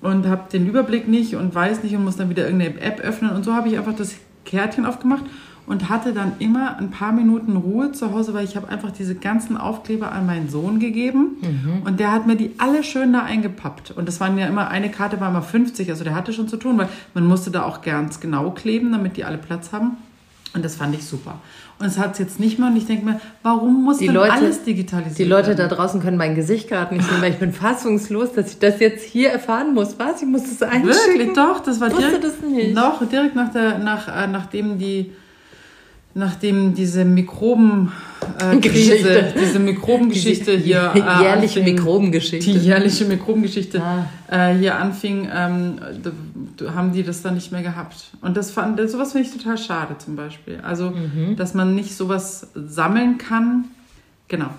[0.00, 3.32] und habe den Überblick nicht und weiß nicht und muss dann wieder irgendeine App öffnen.
[3.32, 4.14] Und so habe ich einfach das
[4.44, 5.24] Kärtchen aufgemacht
[5.66, 9.14] und hatte dann immer ein paar Minuten Ruhe zu Hause, weil ich habe einfach diese
[9.14, 11.36] ganzen Aufkleber an meinen Sohn gegeben
[11.84, 13.92] und der hat mir die alle schön da eingepappt.
[13.92, 16.56] Und das waren ja immer, eine Karte war immer 50, also der hatte schon zu
[16.56, 19.96] tun, weil man musste da auch ganz genau kleben, damit die alle Platz haben.
[20.54, 21.40] Und das fand ich super.
[21.78, 24.14] Und es hat es jetzt nicht mehr und ich denke mir, warum muss Die denn
[24.14, 25.76] Leute- alles digitalisiert Die Leute da werden?
[25.76, 29.04] draußen können mein Gesicht gerade nicht sehen, weil ich bin fassungslos, dass ich das jetzt
[29.04, 29.98] hier erfahren muss.
[29.98, 30.20] Was?
[30.22, 30.88] Ich muss das einschicken?
[31.18, 32.76] Wirklich, doch, das war direkt, das nicht.
[32.76, 35.12] Doch, direkt nach der, nach, äh, nachdem die,
[36.14, 37.92] nachdem diese Mikroben,
[38.38, 39.34] äh, Krise, Geschichte.
[39.40, 42.50] diese Mikrobengeschichte hier, äh, jährliche anfing, Mikrobengeschichte.
[42.52, 44.06] die jährliche Mikrobengeschichte Ah.
[44.50, 46.10] äh, hier anfing, ähm, d-
[46.60, 47.96] d- haben die das dann nicht mehr gehabt.
[48.20, 50.60] Und das fand, sowas finde ich total schade zum Beispiel.
[50.62, 51.36] Also, Mhm.
[51.36, 53.66] dass man nicht sowas sammeln kann.
[54.28, 54.50] Genau.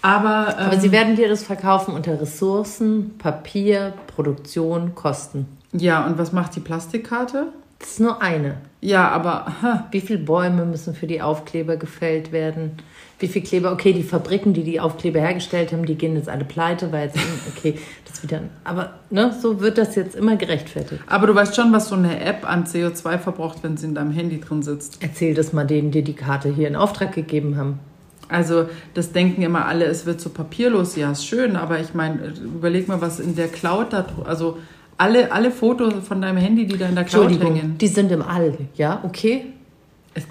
[0.00, 5.46] Aber, ähm, Aber sie werden dir das verkaufen unter Ressourcen, Papier, Produktion, Kosten.
[5.72, 7.46] ja, und was macht die Plastikkarte?
[7.80, 8.56] Das ist nur eine.
[8.80, 12.72] Ja, aber ha, Wie viele Bäume müssen für die Aufkleber gefällt werden?
[13.18, 13.72] Wie viel Kleber?
[13.72, 17.18] Okay, die Fabriken, die die Aufkleber hergestellt haben, die gehen jetzt alle pleite, weil jetzt,
[17.56, 17.74] okay,
[18.06, 18.42] das wieder.
[18.62, 21.02] Aber ne, so wird das jetzt immer gerechtfertigt.
[21.08, 24.12] Aber du weißt schon, was so eine App an CO2 verbraucht, wenn sie in deinem
[24.12, 24.98] Handy drin sitzt.
[25.00, 27.80] Erzähl das mal denen, die die Karte hier in Auftrag gegeben haben.
[28.28, 30.94] Also das denken immer alle, es wird so papierlos.
[30.94, 34.58] Ja, ist schön, aber ich meine, überleg mal, was in der Cloud da, also
[34.98, 37.78] alle, alle Fotos von deinem Handy, die da in der Cloud hängen.
[37.78, 39.46] die sind im All, ja, okay?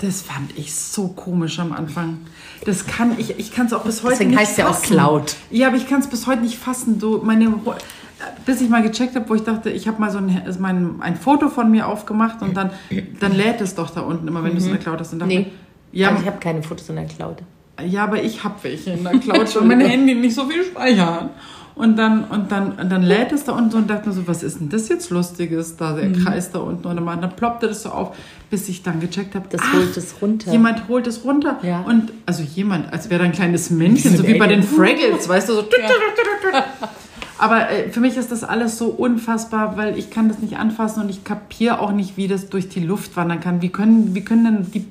[0.02, 2.18] Das fand ich so komisch am Anfang.
[2.66, 4.74] Das kann ich, ich kann es auch bis heute Deswegen nicht heißt es ja auch
[4.74, 4.94] fassen.
[4.94, 5.36] Cloud.
[5.50, 7.00] Ja, aber ich kann es bis heute nicht fassen.
[7.00, 7.54] So meine,
[8.46, 11.16] bis ich mal gecheckt habe, wo ich dachte, ich habe mal so ein, mein, ein
[11.16, 12.72] Foto von mir aufgemacht und dann,
[13.22, 15.14] dann lädt es doch da unten immer, wenn du es in der Cloud hast.
[15.14, 15.52] Und dachte, Nee.
[15.94, 17.38] ja, also ich habe keine Fotos in der Cloud.
[17.86, 19.68] Ja, aber ich habe welche in der Cloud schon.
[19.68, 21.30] Mein Handy nicht so viel speichern.
[21.76, 24.28] Und dann, und dann, und dann lädt es da unten so und dachte mir so,
[24.28, 25.98] was ist denn das jetzt Lustiges, da Mhm.
[26.14, 26.88] der Kreis da unten.
[26.88, 28.18] Und dann, ploppte das so auf,
[28.50, 30.52] bis ich dann gecheckt habe, Das ach, holt es runter.
[30.52, 31.60] Jemand holt es runter.
[31.62, 31.82] Ja.
[31.82, 34.64] Und also jemand, als wäre da ein kleines Männchen, so wie bei den.
[34.64, 35.66] Fraggles, weißt du, so.
[37.38, 41.04] Aber äh, für mich ist das alles so unfassbar, weil ich kann das nicht anfassen
[41.04, 43.62] und ich kapiere auch nicht, wie das durch die Luft wandern kann.
[43.62, 44.86] Wie können, wie können denn die,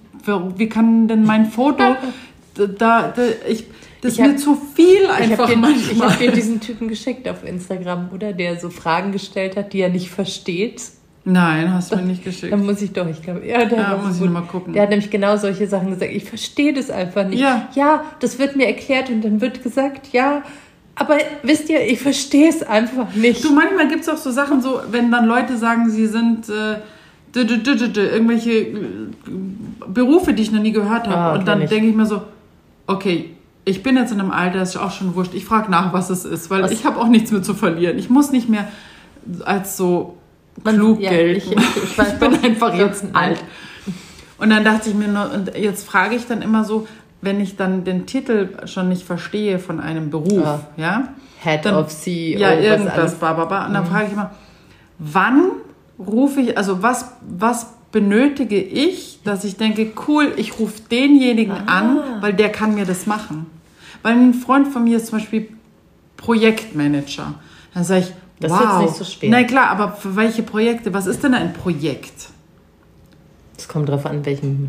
[0.56, 1.82] wie kann denn mein Foto
[2.56, 3.64] da, da ich,
[4.00, 6.10] das Ich ist hab- mir zu viel Ich einfach habe ich manchmal.
[6.10, 8.32] hab dir diesen Typen geschickt auf Instagram, oder?
[8.32, 10.82] Der so Fragen gestellt hat, die er nicht versteht.
[11.28, 12.52] Nein, hast du mir nicht geschickt.
[12.52, 14.26] Da muss ich doch, ich glaube, ja, der Ja, muss ich gut.
[14.30, 14.72] noch mal gucken.
[14.74, 16.12] Der hat nämlich genau solche Sachen gesagt.
[16.12, 17.40] Ich verstehe das einfach nicht.
[17.40, 17.68] Ja.
[17.74, 20.42] ja, das wird mir erklärt und dann wird gesagt, ja,
[20.94, 23.42] aber wisst ihr, ich verstehe es einfach nicht.
[23.44, 26.76] Du, manchmal gibt es auch so Sachen, so, wenn dann Leute sagen, sie sind äh,
[27.34, 28.72] irgendwelche äh,
[29.88, 31.16] Berufe, die ich noch nie gehört habe.
[31.16, 31.68] Ah, und dann ich.
[31.70, 32.22] denke ich mir so,
[32.86, 33.30] okay,
[33.64, 35.34] ich bin jetzt in einem Alter, ist auch schon wurscht.
[35.34, 37.98] Ich frage nach, was es ist, weil Was- ich habe auch nichts mehr zu verlieren.
[37.98, 38.68] Ich muss nicht mehr
[39.44, 40.16] als so
[40.64, 41.36] klug ja, gelten.
[41.58, 43.42] ich- ich weiß ich bin doch, einfach jetzt alt.
[44.38, 46.86] Und dann dachte ich mir nur, und jetzt frage ich dann immer so,
[47.22, 50.60] wenn ich dann den Titel schon nicht verstehe von einem Beruf, Ja.
[50.76, 51.08] ja,
[51.42, 52.38] Head Dann- of CEO.
[52.38, 53.66] ja, was irgendwas, bla, bla, bla.
[53.66, 54.30] Und dann frage ich immer,
[54.98, 55.50] wann
[55.98, 61.78] rufe ich, also was, was benötige ich, dass ich denke, cool, ich rufe denjenigen Ah.
[61.78, 63.46] an, weil der kann mir das machen.
[64.02, 65.48] Weil ein Freund von mir ist zum Beispiel
[66.18, 67.34] Projektmanager.
[67.72, 68.68] Dann sage ich, Das ist wow.
[68.82, 69.30] jetzt nicht so schwer.
[69.30, 70.92] Na klar, aber für welche Projekte?
[70.92, 72.28] Was ist denn ein Projekt?
[73.56, 74.68] Es kommt darauf an, welchem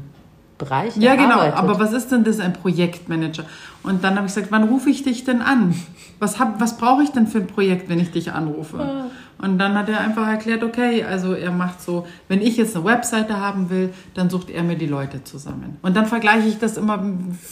[0.58, 1.36] Bereich Ja, genau.
[1.36, 1.56] arbeitet.
[1.58, 3.44] Aber was ist denn das, ein Projektmanager?
[3.84, 5.76] Und dann habe ich gesagt, wann rufe ich dich denn an?
[6.20, 8.80] Was, hab- was brauche ich denn für ein Projekt, wenn ich dich anrufe?
[8.80, 9.06] Ah.
[9.40, 12.86] Und dann hat er einfach erklärt, okay, also er macht so, wenn ich jetzt eine
[12.86, 15.78] Webseite haben will, dann sucht er mir die Leute zusammen.
[15.84, 17.04] Und dann vergleiche ich das immer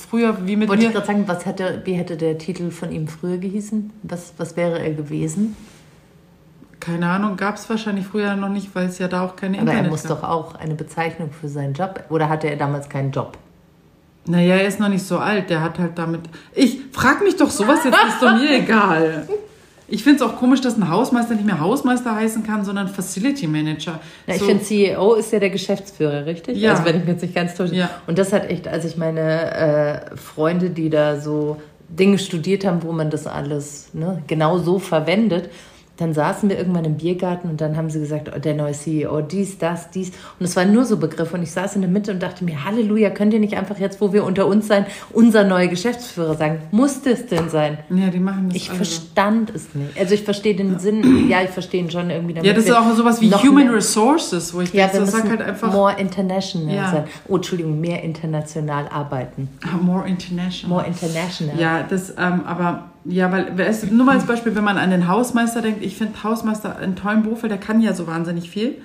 [0.09, 0.93] früher wie mit Wollte ich mir.
[0.95, 3.91] gerade sagen, was hätte, wie hätte der Titel von ihm früher gehießen?
[4.01, 5.55] Was, was wäre er gewesen?
[6.85, 9.67] Keine Ahnung, gab es wahrscheinlich früher noch nicht, weil es ja da auch keine Aber
[9.67, 10.21] Internet er muss gab.
[10.21, 12.03] doch auch eine Bezeichnung für seinen Job.
[12.09, 13.37] Oder hatte er damals keinen Job?
[14.27, 16.21] Naja, er ist noch nicht so alt, der hat halt damit.
[16.53, 19.27] Ich frag mich doch sowas jetzt, ist doch mir egal.
[19.87, 23.45] Ich finde es auch komisch, dass ein Hausmeister nicht mehr Hausmeister heißen kann, sondern Facility
[23.45, 23.99] Manager.
[24.25, 26.57] Ja, ich So- finde, CEO ist ja der Geschäftsführer, richtig?
[26.57, 26.71] Ja.
[26.71, 27.75] Also wenn ich mich jetzt nicht ganz täusche.
[27.75, 27.89] Ja.
[28.07, 29.51] Und das hat echt, als ich meine
[30.11, 34.79] äh, Freunde, die da so Dinge studiert haben, wo man das alles ne, genau so
[34.79, 35.51] verwendet,
[35.97, 39.21] dann saßen wir irgendwann im Biergarten und dann haben sie gesagt, oh, der neue CEO,
[39.21, 40.09] dies, das, dies.
[40.39, 41.35] Und es waren nur so Begriffe.
[41.37, 44.01] Und ich saß in der Mitte und dachte mir, Halleluja, könnt ihr nicht einfach jetzt,
[44.01, 46.59] wo wir unter uns sein, unser neuer Geschäftsführer sagen?
[46.71, 47.77] Muss das denn sein?
[47.89, 49.97] ja, die machen das Ich alle verstand es nicht.
[49.97, 52.33] Also ich verstehe den Sinn, ja, ich verstehe ihn schon irgendwie.
[52.33, 55.11] damit Ja, das ist auch sowas wie Human mehr- Resources, wo ich ja, denke, das
[55.11, 56.91] sagt halt einfach more international Ja.
[56.91, 57.03] sein.
[57.27, 59.47] Oh, Entschuldigung, mehr international arbeiten.
[59.63, 60.69] Ah, more international.
[60.77, 61.57] More international.
[61.59, 65.07] Ja, das, ähm, aber ja, weil ist, nur mal als Beispiel, wenn man an den
[65.07, 68.75] Hausmeister denkt, ich finde Hausmeister einen tollen Beruf, weil der kann ja so wahnsinnig viel.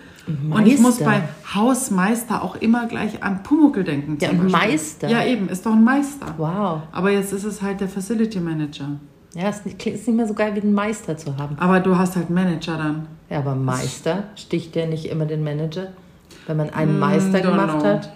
[0.51, 1.05] Und ich muss Meister.
[1.07, 4.19] bei Hausmeister auch immer gleich an Pumuckl denken.
[4.21, 4.71] Ja, und Beispiel.
[4.71, 5.09] Meister.
[5.09, 6.27] Ja, eben, ist doch ein Meister.
[6.37, 6.83] Wow.
[6.93, 8.91] Aber jetzt ist es halt der Facility Manager.
[9.35, 11.57] Ja, ist nicht, ist nicht mehr so geil wie einen Meister zu haben.
[11.59, 13.07] Aber du hast halt Manager dann.
[13.29, 15.89] Ja, aber Meister sticht der nicht immer den Manager,
[16.47, 17.85] wenn man einen Mm, Meister gemacht know.
[17.89, 18.13] hat?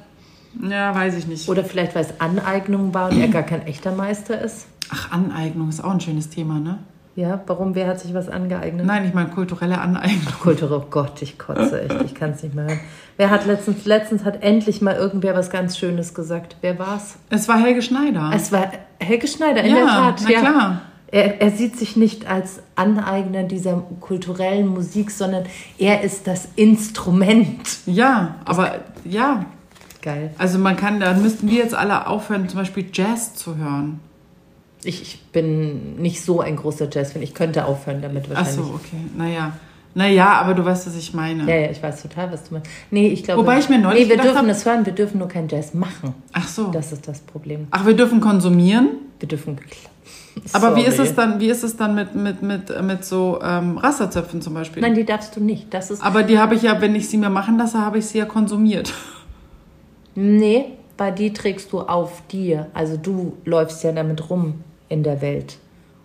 [0.69, 1.49] Ja, weiß ich nicht.
[1.49, 4.67] Oder vielleicht, weil es Aneignung war und er gar kein echter Meister ist?
[4.91, 6.79] Ach, Aneignung ist auch ein schönes Thema, ne?
[7.17, 7.77] Ja, warum?
[7.77, 8.85] Wer hat sich was angeeignet?
[8.87, 10.35] Nein, ich meine kulturelle Aneignung.
[10.43, 12.81] Kultur, oh Gott, ich kotze echt, ich kann es nicht mehr hören.
[13.17, 16.57] Wer hat letztens, letztens hat endlich mal irgendwer was ganz Schönes gesagt.
[16.61, 17.15] Wer war's?
[17.31, 18.33] Es war Helge Schneider.
[18.35, 18.67] Es war
[18.99, 20.23] Helge Schneider, in Ja, der Tat.
[20.25, 20.81] na klar.
[21.07, 25.45] Er, er sieht sich nicht als Aneigner dieser kulturellen Musik, sondern
[25.79, 27.79] er ist das Instrument.
[27.87, 29.47] ja, aber ja,
[30.03, 30.35] Geil.
[30.37, 34.01] Also man kann, da müssten wir jetzt alle aufhören, zum Beispiel Jazz zu hören.
[34.85, 37.23] Ich, ich bin nicht so ein großer Jazz-Fan.
[37.23, 38.67] Ich könnte aufhören damit Ach wahrscheinlich.
[38.67, 38.97] so, okay.
[39.17, 39.53] Naja.
[39.97, 41.49] Naja, aber du weißt, was ich meine.
[41.49, 42.69] Ja, ja, ich weiß total, was du meinst.
[42.91, 43.43] Nee, ich glaube.
[43.43, 45.73] Wobei ich mir neulich Nee, wir dürfen hab- das hören, wir dürfen nur kein Jazz
[45.73, 46.15] machen.
[46.33, 46.69] Ach so.
[46.73, 47.69] Das ist das Problem.
[47.71, 48.89] Ach, wir dürfen konsumieren.
[49.21, 49.57] Wir dürfen.
[50.53, 53.79] Aber wie ist es dann, wie ist es dann mit, mit, mit, mit so ähm,
[53.79, 54.83] Rasterzöpfen zum Beispiel?
[54.83, 55.73] Nein, die darfst du nicht.
[55.73, 56.03] Das ist.
[56.03, 58.25] Aber die habe ich ja, wenn ich sie mir machen lasse, habe ich sie ja
[58.25, 58.93] konsumiert.
[60.17, 60.67] Nee,
[60.97, 62.67] bei die trägst du auf dir.
[62.75, 64.55] Also du läufst ja damit rum
[64.89, 65.59] in der Welt.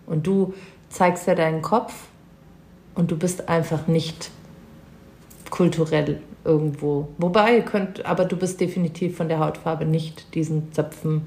[0.06, 0.54] Und du
[0.88, 1.94] zeigst ja deinen Kopf
[2.94, 4.30] und du bist einfach nicht
[5.50, 7.08] kulturell irgendwo.
[7.18, 11.22] Wobei, ihr könnt, aber du bist definitiv von der Hautfarbe nicht diesen Zöpfen.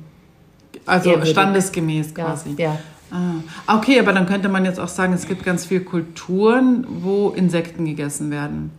[0.85, 1.31] Also Ehrwürdig.
[1.31, 2.55] standesgemäß Ja, quasi.
[2.57, 2.79] ja.
[3.11, 3.75] Ah.
[3.77, 7.85] Okay, aber dann könnte man jetzt auch sagen, es gibt ganz viele Kulturen, wo Insekten
[7.85, 8.71] gegessen werden.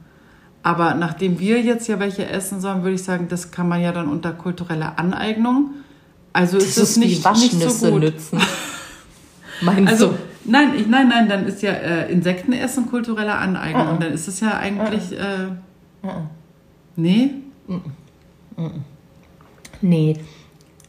[0.64, 3.92] Aber nachdem wir jetzt ja welche essen sollen, würde ich sagen, das kann man ja
[3.92, 5.70] dann unter kulturelle Aneignung.
[6.32, 8.00] Also ist es nicht, nicht so gut.
[8.00, 8.40] nützen.
[9.64, 10.14] Meinst Also du?
[10.44, 13.88] nein, ich, nein, nein, dann ist ja äh, Insektenessen kulturelle Aneignung.
[13.88, 15.12] Und dann ist es ja eigentlich.
[15.12, 15.50] Äh,
[16.96, 17.30] nee?
[19.80, 20.16] Nee.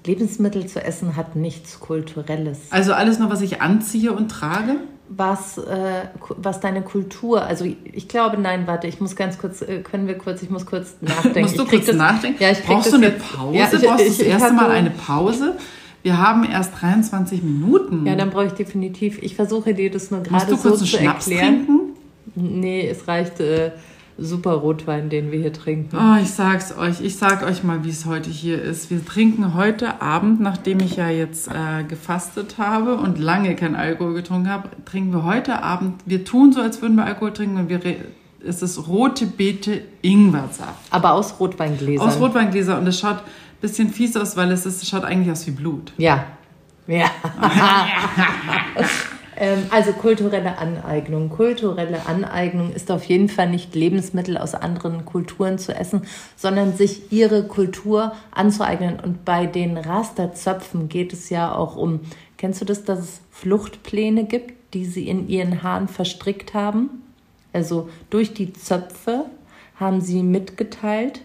[0.05, 2.59] Lebensmittel zu essen hat nichts Kulturelles.
[2.69, 4.75] Also alles nur, was ich anziehe und trage?
[5.07, 6.07] was, äh,
[6.37, 10.17] was deine Kultur, also ich glaube, nein, warte, ich muss ganz kurz, äh, können wir
[10.17, 11.41] kurz, ich muss kurz nachdenken.
[11.41, 12.41] Musst du kurz nachdenken?
[12.41, 13.55] Ja, ich Brauchst das du eine jetzt- Pause?
[13.55, 15.57] Ja, ich- Brauchst du das erste Mal eine Pause?
[16.05, 18.05] Wir haben erst 23 Minuten.
[18.05, 20.87] Ja, dann brauche ich definitiv, ich versuche dir das nur gerade du so kurz einen
[20.87, 21.65] zu Schnaps erklären.
[21.65, 21.79] trinken?
[22.35, 23.71] Nee, es reicht äh,
[24.15, 25.97] super Rotwein, den wir hier trinken.
[25.97, 28.91] Oh, ich sag's euch, ich sag euch mal, wie es heute hier ist.
[28.91, 34.13] Wir trinken heute Abend, nachdem ich ja jetzt äh, gefastet habe und lange kein Alkohol
[34.13, 37.69] getrunken habe, trinken wir heute Abend, wir tun so, als würden wir Alkohol trinken und
[37.69, 37.79] wir
[38.47, 40.75] es ist rote Beete Ingwersaft.
[40.91, 42.07] Aber aus Rotweingläsern.
[42.07, 43.23] Aus Rotweingläser und es schaut
[43.61, 45.93] bisschen fies aus, weil es, ist, schaut eigentlich aus wie Blut.
[45.97, 46.25] Ja.
[46.87, 47.09] Ja.
[49.37, 51.29] ähm, also kulturelle Aneignung.
[51.29, 56.03] Kulturelle Aneignung ist auf jeden Fall nicht Lebensmittel aus anderen Kulturen zu essen,
[56.35, 58.99] sondern sich ihre Kultur anzueignen.
[58.99, 62.01] Und bei den Rasterzöpfen geht es ja auch um,
[62.37, 67.01] kennst du das, dass es Fluchtpläne gibt, die sie in ihren Haaren verstrickt haben?
[67.51, 69.25] Also durch die Zöpfe
[69.79, 71.21] haben sie mitgeteilt,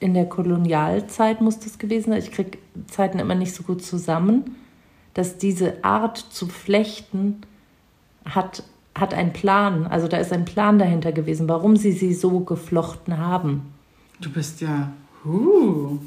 [0.00, 2.18] in der Kolonialzeit muss das gewesen sein.
[2.18, 2.58] Ich kriege
[2.88, 4.56] Zeiten immer nicht so gut zusammen,
[5.14, 7.42] dass diese Art zu flechten
[8.24, 8.62] hat,
[8.94, 9.86] hat einen Plan.
[9.86, 13.72] Also da ist ein Plan dahinter gewesen, warum sie sie so geflochten haben.
[14.20, 14.92] Du bist ja.
[15.24, 15.98] Uh.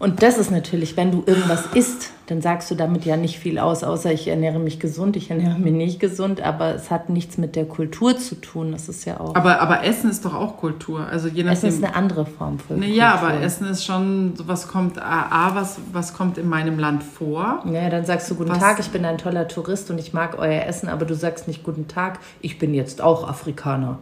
[0.00, 3.58] Und das ist natürlich, wenn du irgendwas isst, dann sagst du damit ja nicht viel
[3.58, 7.36] aus, außer ich ernähre mich gesund, ich ernähre mich nicht gesund, aber es hat nichts
[7.36, 8.72] mit der Kultur zu tun.
[8.72, 9.34] Das ist ja auch.
[9.34, 11.06] Aber, aber Essen ist doch auch Kultur.
[11.06, 11.84] Also je Essen ist nachdem.
[11.84, 12.96] eine andere Form von Ne, Kultur.
[12.98, 16.78] ja, aber Essen ist schon, so was kommt, A, A, was, was kommt in meinem
[16.78, 17.62] Land vor?
[17.70, 20.38] Ja, dann sagst du Guten Was- Tag, ich bin ein toller Tourist und ich mag
[20.38, 23.98] euer Essen, aber du sagst nicht Guten Tag, ich bin jetzt auch Afrikaner.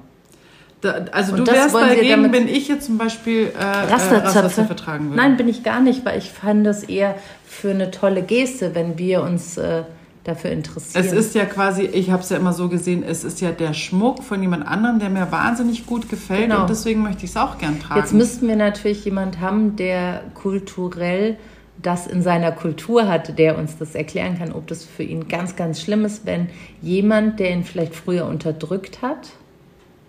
[0.81, 4.25] Da, also Und du das wärst dagegen, wenn ich jetzt zum Beispiel äh, äh, Rasterzöpfe.
[4.25, 5.17] Rasterzöpfe tragen würde.
[5.17, 8.97] Nein, bin ich gar nicht, weil ich fand das eher für eine tolle Geste, wenn
[8.97, 9.83] wir uns äh,
[10.23, 11.05] dafür interessieren.
[11.05, 13.73] Es ist ja quasi, ich habe es ja immer so gesehen, es ist ja der
[13.73, 16.61] Schmuck von jemand anderem, der mir wahnsinnig gut gefällt Genau.
[16.61, 18.01] und deswegen möchte ich es auch gern tragen.
[18.01, 21.37] Jetzt müssten wir natürlich jemand haben, der kulturell
[21.81, 25.57] das in seiner Kultur hat, der uns das erklären kann, ob das für ihn ganz,
[25.57, 26.49] ganz schlimm ist, wenn
[26.83, 29.31] jemand, der ihn vielleicht früher unterdrückt hat.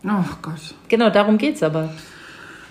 [0.05, 0.75] Oh Gott.
[0.88, 1.89] Genau, darum geht es aber.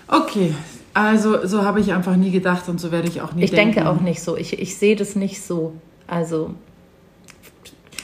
[0.07, 0.53] Okay,
[0.93, 3.75] also so habe ich einfach nie gedacht und so werde ich auch nie Ich denken.
[3.75, 4.35] denke auch nicht so.
[4.35, 5.73] Ich, ich sehe das nicht so.
[6.07, 6.55] Also,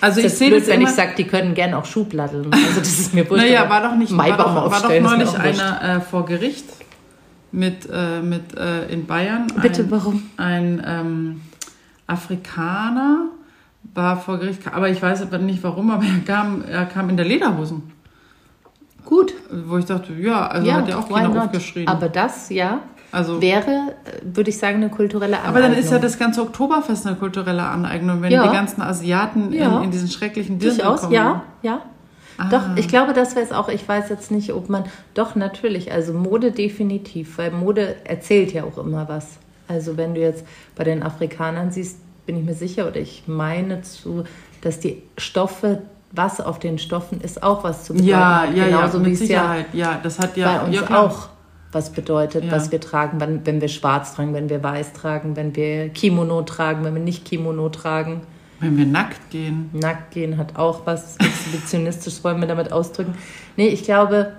[0.02, 2.54] Also ich sehe das wenn ich sage, die können gerne auch Schubladeln.
[2.54, 3.44] Also, das ist mir wurscht.
[3.44, 6.66] Naja, war doch nicht war doch, war doch neulich einer äh, vor Gericht
[7.52, 9.48] mit, äh, mit äh, in Bayern.
[9.62, 10.30] Bitte, ein, warum?
[10.38, 11.42] Ein ähm,
[12.06, 13.30] Afrikaner
[13.94, 17.18] war vor Gericht, aber ich weiß aber nicht warum, aber er kam, er kam in
[17.18, 17.95] der Lederhosen.
[19.06, 19.34] Gut.
[19.66, 21.38] Wo ich dachte, ja, also ja, hat ja auch keiner not?
[21.46, 21.88] aufgeschrieben.
[21.88, 22.80] Aber das, ja,
[23.12, 25.56] also, wäre, würde ich sagen, eine kulturelle Aneignung.
[25.58, 28.44] aber dann ist ja das ganze Oktoberfest eine kulturelle Aneignung, wenn Ja.
[28.48, 29.78] die ganzen Asiaten Ja.
[29.78, 31.14] in, in diesen schrecklichen Dirndl Durchaus, kommen.
[31.14, 31.82] ja, ja.
[32.38, 32.50] Ah.
[32.50, 33.70] Doch, ich glaube, das wäre es auch.
[33.70, 34.84] Ich weiß jetzt nicht, ob man.
[35.14, 35.94] Doch, natürlich.
[35.94, 39.38] Also Mode definitiv, weil Mode erzählt ja auch immer was.
[39.70, 43.84] Also wenn du jetzt bei den Afrikanern siehst, bin ich mir sicher oder ich meine
[43.84, 44.26] zu,
[44.62, 45.84] dass die Stoffe,
[46.16, 49.14] was auf den Stoffen ist, auch was zu bedeuten Ja, ja, ja, Genauso wie mit
[49.14, 49.66] es ja Sicherheit.
[49.74, 51.30] Ja, das hat ja, bei uns ja, auch
[51.72, 52.52] was bedeutet, Ja.
[52.52, 56.42] was wir tragen, wenn, wenn wir schwarz tragen, wenn wir weiß tragen, wenn wir Kimono
[56.44, 58.22] tragen, wenn wir nicht Kimono tragen.
[58.62, 59.70] Wenn wir nackt gehen.
[59.74, 63.16] Nackt gehen hat auch was exhibitionistisches, wollen wir damit ausdrücken.
[63.58, 64.32] Nee, ich glaube,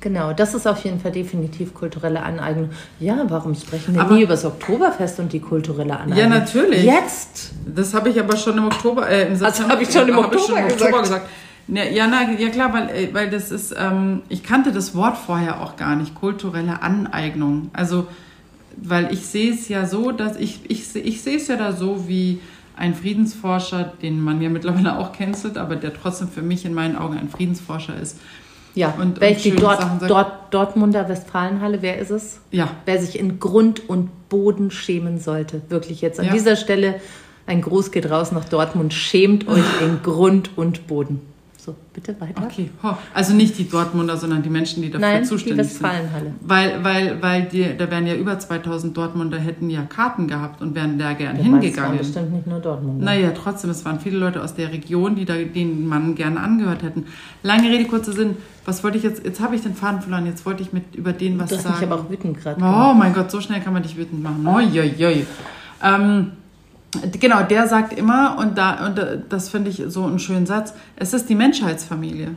[0.00, 2.70] genau, das ist auf jeden Fall definitiv kulturelle Aneignung.
[3.00, 6.18] Ja, warum sprechen wir Aber- nie über das Oktoberfest und die kulturelle Aneignung?
[6.18, 6.82] Ja, natürlich.
[6.84, 7.52] Jetzt!
[7.74, 10.32] Das habe ich aber schon im Oktober, äh, im September, habe ich schon im hab
[10.34, 11.02] ich Oktober Oktober gesagt.
[11.02, 11.28] gesagt.
[11.68, 15.16] Ja, ja, na, ja klar, weil, äh, weil das ist, ähm, ich kannte das Wort
[15.18, 17.70] vorher auch gar nicht, kulturelle Aneignung.
[17.72, 18.06] Also,
[18.76, 22.06] weil ich sehe es ja so, dass ich, ich, ich sehe es ja da so
[22.06, 22.40] wie
[22.76, 26.94] ein Friedensforscher, den man ja mittlerweile auch cancelt, aber der trotzdem für mich in meinen
[26.96, 28.18] Augen ein Friedensforscher ist.
[28.76, 32.40] Ja, Und- und die Dort, Dort, Dortmunder Westfalenhalle, wer ist es?
[32.52, 35.62] Ja, Wer sich in Grund und Boden schämen sollte.
[35.70, 36.32] Wirklich jetzt an Ja.
[36.32, 37.00] dieser Stelle
[37.46, 38.92] ein Gruß geht raus nach Dortmund.
[38.92, 41.20] Schämt euch in Grund und Boden.
[41.66, 42.44] So, bitte weiter.
[42.44, 42.70] okay.
[43.12, 45.82] Also nicht die Dortmunder, sondern die Menschen, die dafür Nein, die zuständig sind.
[45.82, 46.32] Westfalenhalle.
[46.42, 50.76] Weil, weil, weil die, da wären ja über 2000 Dortmunder hätten ja Karten gehabt und
[50.76, 51.98] wären da gern Ja, Das waren hingegangen.
[51.98, 53.00] bestimmt nicht nur Dortmund.
[53.00, 56.84] Naja, trotzdem, es waren viele Leute aus der Region, die da den Mann gerne angehört
[56.84, 57.06] hätten.
[57.42, 58.36] Lange Rede, kurzer Sinn.
[58.64, 59.24] Was wollte ich jetzt?
[59.24, 60.24] Jetzt habe ich den Faden verloren.
[60.26, 61.74] Jetzt wollte ich mit über den was Du hast sagen.
[61.80, 64.46] mich aber auch wütend gerade Oh mein Gott, so schnell kann man dich wütend machen.
[64.46, 65.26] Uiuiui.
[65.82, 66.32] Ähm,
[67.20, 70.74] genau, der sagt immer, und, da, und äh, das finde ich so einen schönen Satz,
[70.96, 72.32] es ist die Menschheitsfamilie.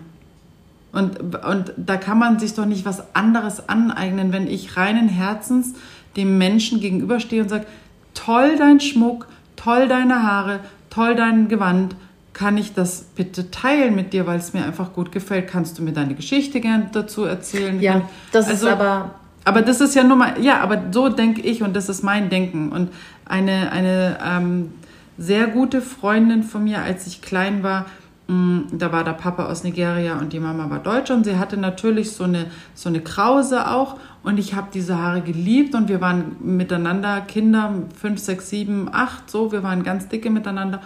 [0.92, 5.74] Und, und da kann man sich doch nicht was anderes aneignen, wenn ich reinen Herzens
[6.16, 7.68] dem Menschen gegenüberstehe und sage,
[8.16, 11.96] toll dein Schmuck, toll deine Haare, toll dein Gewand,
[12.34, 15.48] kann ich das bitte teilen mit dir, weil es mir einfach gut gefällt?
[15.48, 17.80] Kannst du mir deine Geschichte gern dazu erzählen?
[17.82, 19.12] Ja, das Also- ist aber.
[19.50, 22.30] Aber das ist ja nur mal, ja, aber so denke ich und das ist mein
[22.30, 22.70] Denken.
[22.70, 22.92] Und
[23.26, 24.74] eine, eine ähm,
[25.18, 27.88] sehr gute Freundin von mir, als ich klein war,
[28.28, 31.58] mh, da war der Papa aus Nigeria und die Mama war Deutsche und sie hatte
[31.58, 36.00] natürlich so eine, so eine Krause auch und ich habe diese Haare geliebt und wir
[36.00, 40.80] waren miteinander Kinder, fünf, sechs, sieben, acht, so, wir waren ganz dicke miteinander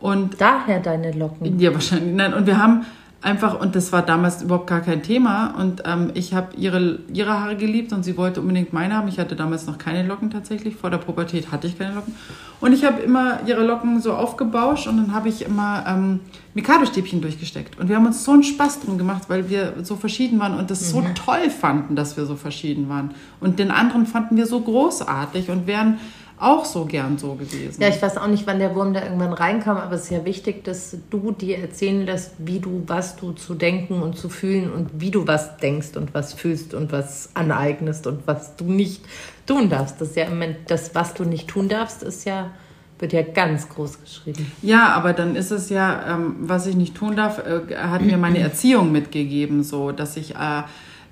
[0.00, 1.60] und Daher deine Locken.
[1.60, 2.16] ja, wahrscheinlich.
[2.16, 2.84] Nein, und wir haben
[3.20, 7.40] einfach, und das war damals überhaupt gar kein Thema, und ähm, ich habe ihre, ihre
[7.40, 9.08] Haare geliebt und sie wollte unbedingt meine haben.
[9.08, 10.76] Ich hatte damals noch keine Locken tatsächlich.
[10.76, 12.14] Vor der Pubertät hatte ich keine Locken.
[12.60, 16.20] Und ich habe immer ihre Locken so aufgebauscht und dann habe ich immer ähm,
[16.54, 17.78] Mikado-Stäbchen durchgesteckt.
[17.78, 20.70] Und wir haben uns so einen Spaß drum gemacht, weil wir so verschieden waren und
[20.70, 23.12] das so toll fanden, dass wir so verschieden waren.
[23.40, 25.98] Und den anderen fanden wir so großartig und wären
[26.40, 27.80] auch so gern so gewesen.
[27.82, 30.24] Ja, ich weiß auch nicht, wann der Wurm da irgendwann reinkam, aber es ist ja
[30.24, 34.70] wichtig, dass du dir erzählen lässt, wie du, was du zu denken und zu fühlen
[34.70, 39.04] und wie du was denkst und was fühlst und was aneignest und was du nicht
[39.46, 40.00] tun darfst.
[40.00, 42.50] Das ist ja im Moment, das, was du nicht tun darfst, ist ja,
[42.98, 44.52] wird ja ganz groß geschrieben.
[44.62, 48.18] Ja, aber dann ist es ja, ähm, was ich nicht tun darf, äh, hat mir
[48.18, 50.62] meine Erziehung mitgegeben, so dass ich, äh,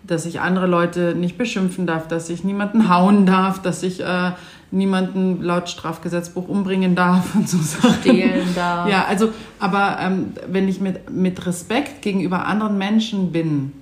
[0.04, 4.32] dass ich andere Leute nicht beschimpfen darf, dass ich niemanden hauen darf, dass ich äh,
[4.70, 7.94] niemanden laut Strafgesetzbuch umbringen darf und so Sachen.
[8.00, 8.88] Stehlen darf.
[8.90, 13.72] Ja, also, aber ähm, wenn ich mit, mit Respekt gegenüber anderen Menschen bin,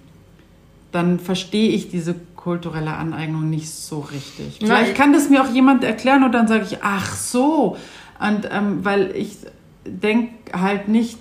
[0.93, 4.59] dann verstehe ich diese kulturelle Aneignung nicht so richtig.
[4.61, 7.77] Na, Vielleicht ich- kann das mir auch jemand erklären und dann sage ich, ach so.
[8.21, 9.39] Und ähm, weil ich
[9.87, 11.19] denke halt nicht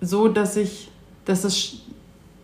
[0.00, 0.90] so, dass ich,
[1.24, 1.76] dass es,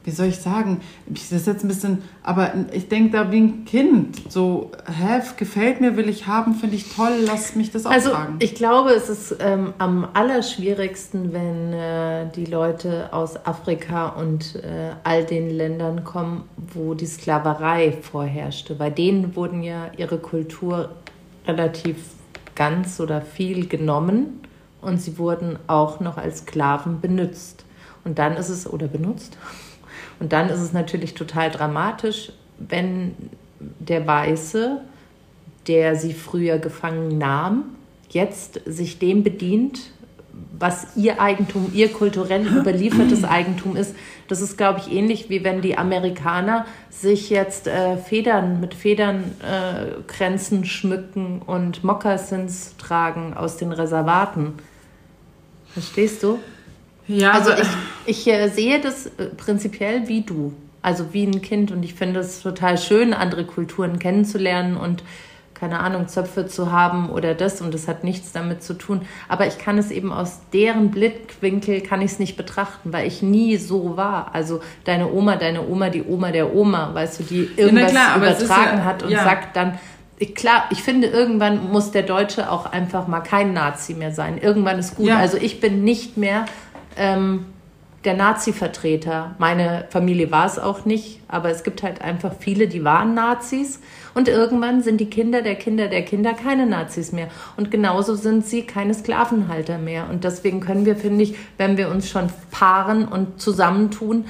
[0.04, 3.64] wie soll ich sagen, das ist jetzt ein bisschen, aber ich denke da wie ein
[3.66, 7.90] Kind, so, hä, gefällt mir, will ich haben, finde ich toll, lass mich das auch
[7.90, 8.36] Also tragen.
[8.38, 14.92] ich glaube, es ist ähm, am allerschwierigsten, wenn äh, die Leute aus Afrika und äh,
[15.04, 18.74] all den Ländern kommen, wo die Sklaverei vorherrschte.
[18.74, 20.90] Bei denen wurden ja ihre Kultur
[21.46, 21.96] relativ
[22.54, 24.40] ganz oder viel genommen
[24.80, 27.64] und sie wurden auch noch als Sklaven benutzt.
[28.04, 29.36] Und dann ist es, oder benutzt,
[30.20, 33.16] und dann ist es natürlich total dramatisch, wenn
[33.58, 34.80] der Weiße,
[35.66, 37.64] der sie früher gefangen nahm,
[38.10, 39.90] jetzt sich dem bedient,
[40.58, 43.94] was ihr Eigentum, ihr kulturell überliefertes Eigentum ist.
[44.28, 49.24] Das ist, glaube ich, ähnlich wie wenn die Amerikaner sich jetzt äh, Federn mit Federn
[49.42, 54.54] äh, schmücken und Mokassins tragen aus den Reservaten.
[55.72, 56.38] Verstehst du?
[57.18, 57.68] Ja, Also ich,
[58.06, 62.20] ich äh, sehe das äh, prinzipiell wie du, also wie ein Kind und ich finde
[62.20, 65.02] es total schön, andere Kulturen kennenzulernen und
[65.54, 69.02] keine Ahnung, Zöpfe zu haben oder das und das hat nichts damit zu tun.
[69.28, 73.20] Aber ich kann es eben aus deren Blickwinkel kann ich es nicht betrachten, weil ich
[73.20, 74.34] nie so war.
[74.34, 78.38] Also deine Oma, deine Oma, die Oma der Oma, weißt du, die irgendwas klar, es
[78.38, 79.22] ist übertragen ja- hat und ja.
[79.22, 79.78] sagt dann,
[80.16, 84.38] ich, klar, ich finde, irgendwann muss der Deutsche auch einfach mal kein Nazi mehr sein.
[84.38, 85.06] Irgendwann ist gut.
[85.08, 85.18] Ja.
[85.18, 86.46] Also ich bin nicht mehr
[86.96, 87.46] ähm,
[88.04, 89.34] der Nazi-Vertreter.
[89.38, 93.80] Meine Familie war es auch nicht, aber es gibt halt einfach viele, die waren Nazis.
[94.14, 97.28] Und irgendwann sind die Kinder der Kinder der Kinder keine Nazis mehr.
[97.58, 100.08] Und genauso sind sie keine Sklavenhalter mehr.
[100.10, 104.24] Und deswegen können wir, finde ich, wenn wir uns schon paaren und zusammentun,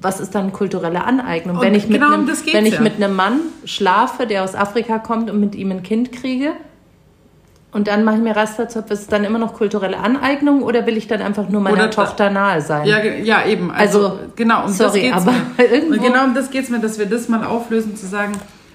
[0.00, 1.56] was ist dann kulturelle Aneignung?
[1.56, 2.80] Und wenn ich, mit, genau um einem, wenn ich ja.
[2.80, 6.52] mit einem Mann schlafe, der aus Afrika kommt und mit ihm ein Kind kriege,
[7.72, 10.96] und dann mache ich mir Rasterzopf, ist es dann immer noch kulturelle Aneignung oder will
[10.96, 12.86] ich dann einfach nur meiner Oder- Tochter nahe sein?
[12.86, 13.70] Ja, ja, eben.
[13.70, 15.28] Also, Also, genau, um sorry, das geht's
[15.58, 15.98] aber mir.
[16.08, 18.32] genau um das geht's mir, dass wir das mal auflösen, zu sagen,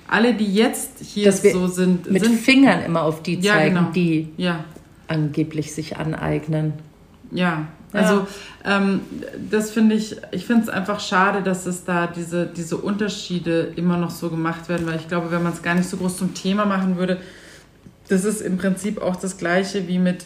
[0.08, 3.89] alle, die jetzt hier so sind, mit sind Fingern immer auf die Ja, zeigen, genau.
[3.91, 4.63] die ja,
[5.08, 6.73] angeblich sich aneignen.
[7.31, 7.63] ja.
[7.93, 8.01] Ja.
[8.01, 8.27] Also
[8.65, 8.99] ähm,
[9.49, 13.95] das finde ich, ich finde es einfach schade, dass es da diese, diese Unterschiede immer
[13.95, 16.34] noch so gemacht werden, weil ich glaube, wenn man es gar nicht so groß zum
[16.34, 17.21] Thema machen würde,
[18.08, 20.26] das ist im Prinzip auch das gleiche wie mit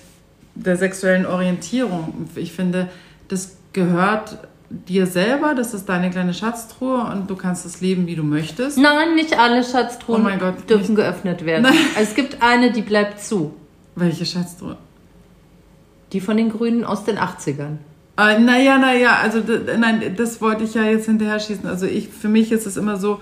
[0.56, 2.28] der sexuellen Orientierung.
[2.36, 2.90] Ich finde,
[3.28, 4.38] das gehört
[4.70, 8.78] dir selber, das ist deine kleine Schatztruhe und du kannst es leben, wie du möchtest.
[8.78, 11.64] Nein, nicht alle Schatztruhen Oh Gott, dürfen geöffnet werden.
[11.64, 11.76] Nein.
[12.00, 13.54] Es gibt eine, die bleibt zu.
[13.96, 14.78] Welche Schatztruhe?
[16.14, 17.78] Die von den Grünen aus den 80ern.
[18.18, 19.42] Äh, naja, naja, also
[19.78, 21.66] nein, das wollte ich ja jetzt hinterher schießen.
[21.66, 23.22] Also ich, für mich ist es immer so,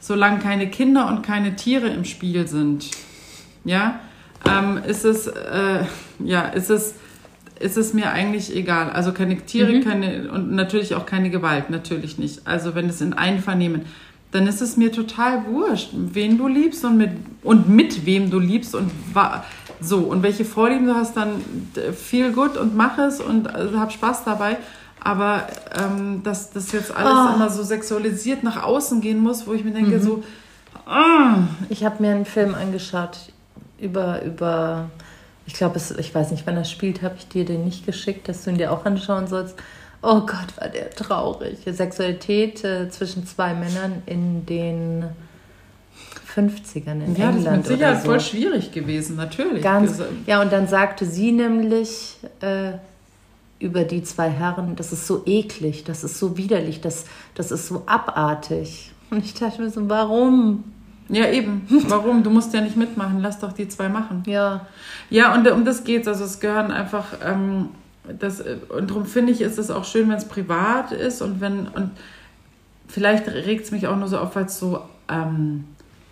[0.00, 2.86] solange keine Kinder und keine Tiere im Spiel sind,
[3.64, 4.00] ja,
[4.48, 5.84] ähm, ist es, äh,
[6.18, 6.94] ja, ist es,
[7.58, 8.90] ist es mir eigentlich egal.
[8.90, 12.46] Also keine Tiere, keine und natürlich auch keine Gewalt, natürlich nicht.
[12.46, 13.82] Also wenn es in Einvernehmen,
[14.32, 17.10] dann ist es mir total wurscht, wen du liebst und mit
[17.42, 18.90] und mit wem du liebst und
[19.80, 21.42] so und welche Vorlieben du hast, dann
[21.96, 24.56] viel gut und mach es und äh, hab Spaß dabei.
[25.02, 25.46] Aber
[25.78, 27.34] ähm, dass das jetzt alles Oh.
[27.34, 30.22] immer so sexualisiert nach außen gehen muss, wo ich mir denke, so,
[30.86, 31.38] ah,
[31.70, 33.18] Ich habe mir einen Film angeschaut
[33.80, 34.90] über, über
[35.46, 38.28] ich glaube, es- ich weiß nicht, wann das spielt, habe ich dir den nicht geschickt,
[38.28, 39.56] dass du ihn dir auch anschauen sollst.
[40.02, 41.58] Oh Gott, war der traurig.
[41.66, 45.04] Sexualität äh, zwischen zwei Männern in den
[46.34, 48.08] 50ern in ja, das ist England mit Sicherheit so.
[48.08, 49.62] voll schwierig gewesen, natürlich.
[49.62, 52.72] Ganz, Ges- ja, und dann sagte sie nämlich äh,
[53.58, 57.66] über die zwei Herren, das ist so eklig, das ist so widerlich, das, das ist
[57.68, 58.92] so abartig.
[59.10, 60.64] Und ich dachte mir so, warum?
[61.10, 61.62] Ja, eben.
[61.88, 62.22] Warum?
[62.22, 63.20] Du musst ja nicht mitmachen.
[63.20, 64.22] Lass doch die zwei machen.
[64.26, 64.66] Ja,
[65.10, 66.06] Ja, und um das geht's.
[66.08, 67.68] Also es gehören einfach, ähm,
[68.18, 71.40] das, äh, und darum finde ich, ist es auch schön, wenn es privat ist und
[71.40, 71.90] wenn, und
[72.88, 75.64] vielleicht regt es mich auch nur so auf, weil es so ähm,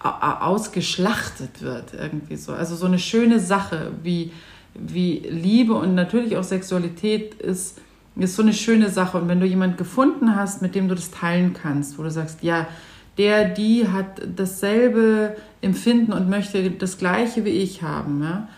[0.02, 2.52] au- au- ausgeschlachtet wird irgendwie so.
[2.52, 4.32] Also so eine schöne Sache wie,
[4.74, 7.78] wie Liebe und natürlich auch Sexualität ist,
[8.16, 9.18] ist so eine schöne Sache.
[9.18, 12.42] Und wenn du jemanden gefunden hast, mit dem du das teilen kannst, wo du sagst,
[12.42, 12.66] ja,
[13.18, 18.48] der, die hat dasselbe Empfinden und möchte das Gleiche wie ich haben, ja,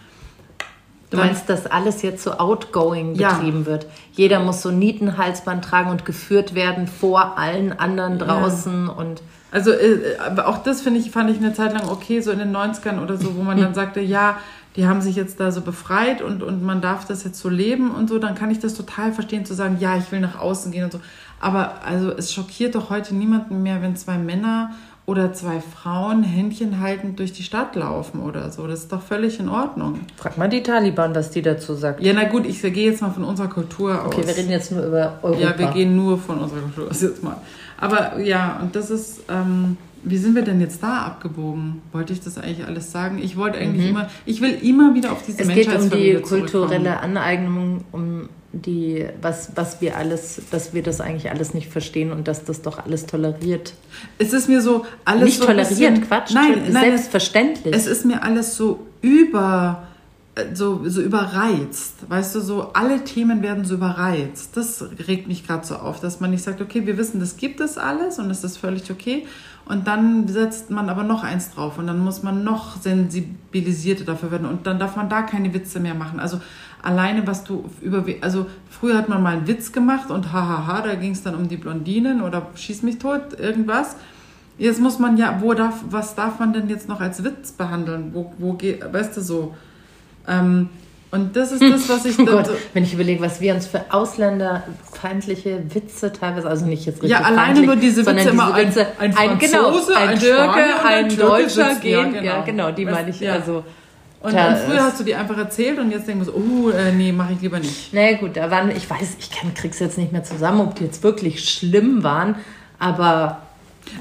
[1.10, 3.32] Du meinst, dass alles jetzt so outgoing Ja.
[3.32, 3.86] betrieben wird?
[4.12, 10.16] Jeder muss so Nietenhalsband tragen und geführt werden vor allen anderen draußen und Also äh,
[10.44, 13.16] auch das finde ich, fand ich eine Zeit lang okay, so in den 90ern oder
[13.16, 14.38] so, wo man dann sagte, ja,
[14.76, 17.90] die haben sich jetzt da so befreit und, und man darf das jetzt so leben
[17.90, 20.70] und so, dann kann ich das total verstehen, zu sagen, ja, ich will nach außen
[20.70, 21.00] gehen und so.
[21.40, 24.72] Aber also es schockiert doch heute niemanden mehr, wenn zwei Männer
[25.06, 28.66] oder zwei Frauen Händchen haltend durch die Stadt laufen oder so.
[28.66, 30.00] Das ist doch völlig in Ordnung.
[30.16, 32.00] Frag mal die Taliban, was die dazu sagt.
[32.02, 34.14] Ja, na gut, ich gehe jetzt mal von unserer Kultur aus.
[34.14, 35.40] Okay, wir reden jetzt nur über Europa.
[35.42, 37.36] Ja, wir gehen nur von unserer Kultur aus jetzt mal.
[37.78, 41.80] Aber ja, und das ist, ähm, wie sind wir denn jetzt da abgebogen?
[41.92, 43.18] Wollte ich das eigentlich alles sagen?
[43.20, 43.90] Ich wollte eigentlich Mhm.
[43.96, 47.00] immer, ich will immer wieder auf diese Es geht um die kulturelle.
[47.00, 52.26] Aneignung, um die, was, was wir alles, dass wir das eigentlich alles nicht verstehen und
[52.26, 53.74] dass das doch alles toleriert.
[54.18, 57.74] Es ist mir so alles nicht so toleriert, bisschen- Quatsch, Nein, nein, selbstverständlich.
[57.74, 59.86] es ist mir alles so über
[60.34, 62.08] äh, so, so überreizt.
[62.08, 64.56] Weißt du, so alle Themen werden so überreizt.
[64.56, 67.60] Das regt mich gerade so auf, dass man nicht sagt, okay, wir wissen, das gibt
[67.60, 69.26] es alles und das ist völlig okay.
[69.66, 74.32] Und dann setzt man aber noch eins drauf und dann muss man noch sensibilisierter dafür
[74.32, 76.18] werden und dann darf man da keine Witze mehr machen.
[76.18, 76.40] Also
[76.82, 80.94] alleine, was du über, also früher hat man mal einen Witz gemacht und hahaha, da
[80.94, 83.96] ging es dann um die Blondinen oder schieß mich tot, irgendwas.
[84.58, 88.10] Jetzt muss man ja, wo darf, was darf man denn jetzt noch als Witz behandeln?
[88.12, 89.54] Wo, wo geht, weißt du so?
[90.28, 90.68] Ähm,
[91.10, 93.80] und das ist das, was ich Oh Gott, wenn ich überlege, was wir uns für
[93.90, 98.68] ausländerfeindliche Witze teilweise, also nicht jetzt richtig Ja, alleine nur diese Witze diese immer, ein-
[98.68, 102.44] Witze, ein genau, Franzose, ein ein Türke, ein ein Deutscher sitzt- ja, gehen, ja, genau.
[102.44, 103.32] genau, die meine ich, ja.
[103.34, 103.64] also
[104.20, 107.32] und, früher hast du die einfach erzählt und jetzt wir so, oh, äh, nee, mache
[107.34, 107.92] ich lieber nicht.
[107.92, 110.84] naja gut, da waren, ich weiß, ich kann, krieg's jetzt nicht mehr zusammen, ob die
[110.84, 112.36] jetzt wirklich schlimm waren,
[112.78, 113.42] aber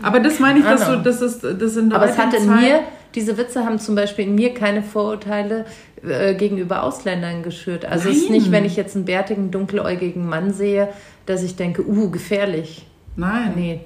[0.04, 2.48] Aber das meine ich, dass du, das ist, das in der Aber es hat in
[2.48, 2.80] Zeit- mir,
[3.16, 5.66] diese Witze haben zum Beispiel in mir keine Vorurteile
[6.08, 7.86] äh, gegenüber Ausländern geschürt.
[7.86, 8.34] Also es ist Nein.
[8.34, 10.90] nicht, wenn ich jetzt einen bärtigen, dunkeläugigen Mann sehe,
[11.26, 12.86] dass ich denke, uh, gefährlich.
[13.16, 13.54] Nein.
[13.56, 13.80] Nee.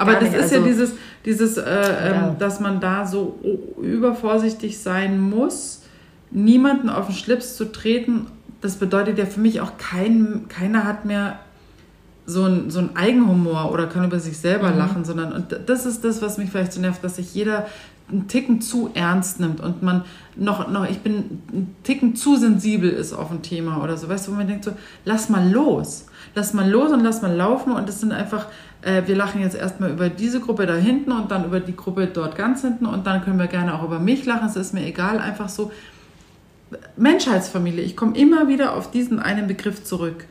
[0.00, 0.92] Aber das nicht, ist ja also- dieses,
[1.24, 2.36] dieses äh, ähm, Ja.
[2.38, 3.38] dass man da so
[3.80, 5.82] übervorsichtig sein muss,
[6.30, 8.26] niemanden auf den Schlips zu treten.
[8.60, 11.38] Das bedeutet ja für mich auch, kein, keiner hat mehr
[12.26, 16.04] so ein, so ein Eigenhumor oder kann über sich selber lachen, sondern und das ist
[16.04, 17.66] das, was mich vielleicht so nervt, dass sich jeder
[18.10, 20.04] einen Ticken zu ernst nimmt und man
[20.36, 24.28] noch, noch ich bin einen Ticken zu sensibel ist auf ein Thema oder so, weißt
[24.28, 24.72] du, wo man denkt so,
[25.04, 28.46] lass mal los, lass mal los und lass mal laufen und es sind einfach,
[28.82, 32.06] äh, wir lachen jetzt erstmal über diese Gruppe da hinten und dann über die Gruppe
[32.06, 34.84] dort ganz hinten und dann können wir gerne auch über mich lachen, es ist mir
[34.84, 35.70] egal, einfach so,
[36.96, 40.26] Menschheitsfamilie, ich komme immer wieder auf diesen einen Begriff zurück.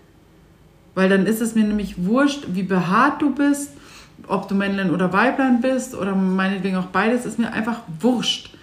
[0.95, 3.72] Weil dann ist es mir nämlich wurscht, wie behaart du bist,
[4.28, 8.54] ob du Männlein oder Weiblein bist oder meinetwegen auch beides, ist mir einfach wurscht.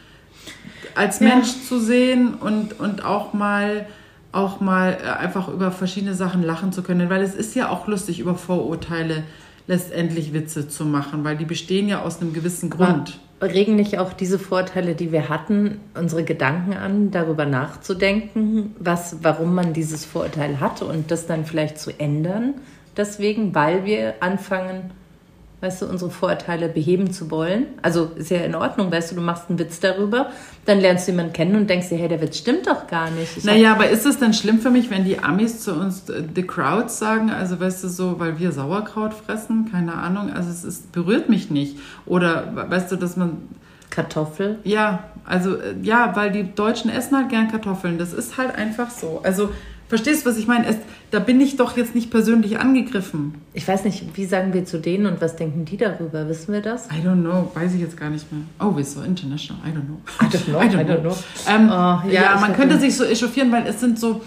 [0.94, 1.28] Als Ja.
[1.28, 3.86] Mensch zu sehen und, und auch mal
[4.32, 7.86] auch mal äh, einfach über verschiedene Sachen lachen zu können, weil es ist ja auch
[7.86, 9.24] lustig, über Vorurteile
[9.66, 13.18] letztendlich Witze zu machen, weil die bestehen ja aus einem gewissen Grund.
[13.42, 19.54] Regen nicht auch diese Vorteile, die wir hatten, unsere Gedanken an, darüber nachzudenken, was, warum
[19.54, 22.54] man dieses Vorurteil hat und das dann vielleicht zu ändern,
[22.96, 24.90] deswegen, weil wir anfangen,
[25.60, 27.66] weißt du, unsere Vorurteile beheben zu wollen.
[27.80, 30.30] Also ist ja in Ordnung, weißt du, du machst einen Witz darüber,
[30.66, 33.38] dann lernst du jemanden kennen und denkst dir, hey, der Witz stimmt doch gar nicht.
[33.38, 36.22] Ich Naja, aber ist es denn schlimm für mich, wenn die Amis zu uns äh,
[36.34, 37.30] The Crowds sagen?
[37.30, 39.70] Also, weißt du, so, weil wir Sauerkraut fressen?
[39.70, 40.30] Keine Ahnung.
[40.30, 41.78] Also, es ist, berührt mich nicht.
[42.04, 43.48] Oder, weißt du, dass man,
[43.88, 44.58] Kartoffel.
[44.64, 47.96] ja, also, äh, ja, weil die Deutschen essen halt gern Kartoffeln.
[47.96, 49.20] Das ist halt einfach so.
[49.24, 49.50] Also,
[49.88, 50.66] verstehst du, was ich meine?
[50.66, 50.76] Es,
[51.10, 53.34] da bin ich doch jetzt nicht persönlich angegriffen.
[53.54, 56.28] Ich weiß nicht, wie sagen wir zu denen und was denken die darüber?
[56.28, 56.86] Wissen wir das?
[56.86, 57.50] I don't know.
[57.54, 58.42] Weiß ich jetzt gar nicht mehr.
[58.60, 59.62] Oh, we're so international.
[59.64, 60.00] I don't know.
[60.20, 61.16] I don't know, I don't know.
[61.48, 64.20] Ähm, Oh, ja, ja, man könnte sich so echauffieren, weil es sind so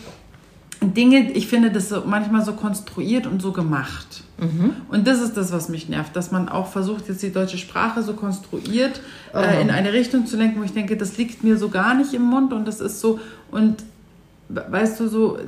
[0.82, 4.24] Dinge, ich finde das so manchmal so konstruiert und so gemacht.
[4.40, 4.72] Mhm.
[4.88, 8.02] Und das ist das, was mich nervt, dass man auch versucht, jetzt die deutsche Sprache
[8.02, 9.02] so konstruiert
[9.34, 9.38] Oh.
[9.38, 12.14] äh, in eine Richtung zu lenken, wo ich denke, das liegt mir so gar nicht
[12.14, 13.20] im Mund und das ist so,
[13.52, 13.84] und
[14.50, 15.40] weißt du, so,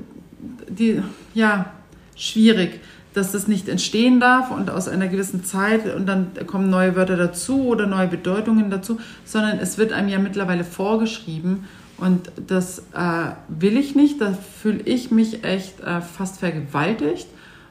[0.70, 1.02] die,
[1.34, 1.72] ja,
[2.16, 2.80] schwierig,
[3.14, 7.18] dass das nicht entstehen darf und aus einer gewissen Zeit und dann kommen neue Wörter
[7.18, 11.66] dazu oder neue Bedeutungen dazu, sondern es wird einem ja mittlerweile vorgeschrieben
[11.98, 17.28] und das äh, will ich nicht, da fühle ich mich echt äh, fast vergewaltigt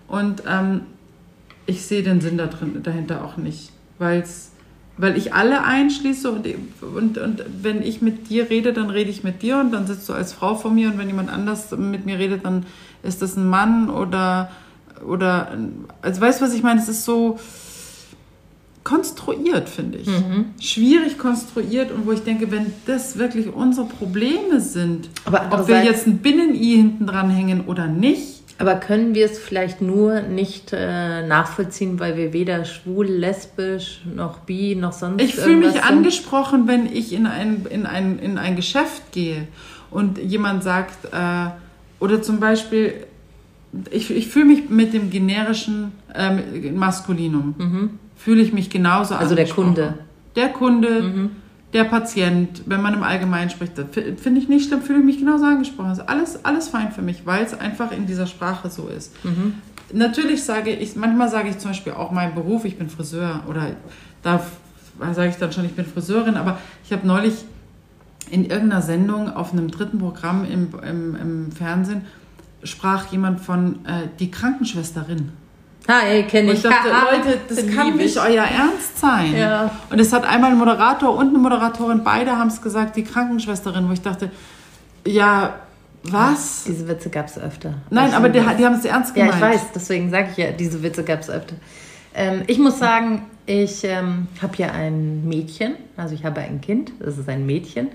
[0.08, 0.82] und ähm,
[1.66, 4.52] ich sehe den Sinn da drin, dahinter auch nicht, weil's,
[5.00, 6.46] weil ich alle einschließe und,
[6.82, 10.08] und, und wenn ich mit dir rede, dann rede ich mit dir und dann sitzt
[10.08, 12.66] du als Frau vor mir und wenn jemand anders mit mir redet, dann
[13.02, 14.50] ist das ein Mann oder,
[15.06, 15.56] oder
[16.02, 16.80] also weißt du, was ich meine?
[16.80, 17.38] Es ist so
[18.84, 20.08] konstruiert, finde ich.
[20.60, 25.82] Schwierig konstruiert und wo ich denke, wenn das wirklich unsere Probleme sind, Aber ob wir
[25.82, 30.72] jetzt ein Binnen-I hinten dran hängen oder nicht, Aber können wir es vielleicht nur nicht
[30.74, 35.90] äh, nachvollziehen, weil wir weder schwul, lesbisch, noch bi, noch sonst Ich fühle mich sind?
[35.90, 39.48] angesprochen, wenn ich in ein, in ein, in ein Geschäft gehe
[39.90, 41.46] und jemand sagt, äh,
[42.00, 42.92] oder zum Beispiel,
[43.90, 49.20] ich, ich fühle mich mit dem generischen ähm, Maskulinum, fühle ich mich genauso Mhm.
[49.20, 49.48] Also der.
[49.48, 49.94] Kunde.
[50.36, 51.30] der Kunde,
[51.72, 55.04] der Patient, wenn man im Allgemeinen spricht, das fi- finde ich nicht schlimm, fühle ich
[55.04, 55.90] mich genauso angesprochen.
[55.90, 59.12] Also alles, alles fein für mich, weil es einfach in dieser Sprache so ist.
[59.92, 63.66] Natürlich sage ich, manchmal sage ich zum Beispiel auch meinen Beruf, ich bin Friseur oder
[64.22, 64.40] da
[65.12, 67.34] sage ich dann schon, ich bin Friseurin, aber ich habe neulich
[68.30, 72.02] in irgendeiner Sendung auf einem dritten Programm im, im, im Fernsehen
[72.62, 75.30] sprach jemand von äh, die Krankenschwesterin.
[75.90, 76.58] Hi, kenne ich.
[76.58, 78.20] ich dachte, Leute, das kann nicht ich.
[78.22, 79.34] euer Ernst sein.
[79.36, 79.70] Ja.
[79.90, 83.88] Und es hat einmal ein Moderator und eine Moderatorin, beide haben es gesagt, die Krankenschwesterin,
[83.88, 84.30] wo ich dachte,
[85.06, 85.54] ja,
[86.04, 86.64] was?
[86.66, 87.74] Diese Witze gab es öfter.
[87.90, 89.42] Nein, Ich aber die, die haben es ernst Ja, gemeint.
[89.42, 91.56] ich weiß, deswegen sage ich ja, diese Witze gab es öfter.
[92.14, 96.92] Ähm, ich muss sagen, ich ähm, habe ja ein Mädchen, also ich habe ein Kind,
[97.00, 97.88] das ist ein Mädchen.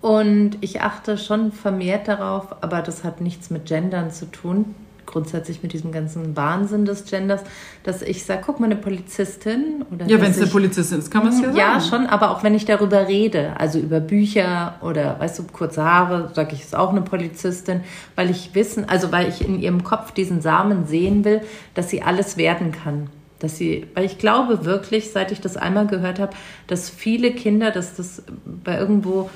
[0.00, 4.74] Und ich achte schon vermehrt darauf, aber das hat nichts mit Gendern zu tun,
[5.12, 7.42] grundsätzlich mit diesem ganzen Wahnsinn des Genders,
[7.84, 11.24] dass ich sage, guck mal, eine Polizistin oder Ja, wenn es eine Polizistin ist, kann
[11.24, 11.56] man es ja sagen.
[11.56, 15.84] ja, schon, aber auch wenn ich darüber rede, also über Bücher oder, weißt du, kurze
[15.84, 17.82] Haare, sage ich, ist auch eine Polizistin,
[18.16, 21.42] weil ich wissen, also weil ich in ihrem Kopf diesen Samen sehen will,
[21.74, 23.08] dass sie alles werden kann.
[23.38, 26.32] Dass sie, weil ich glaube wirklich, seit ich das einmal gehört habe,
[26.68, 29.30] dass viele Kinder, dass das bei irgendwo,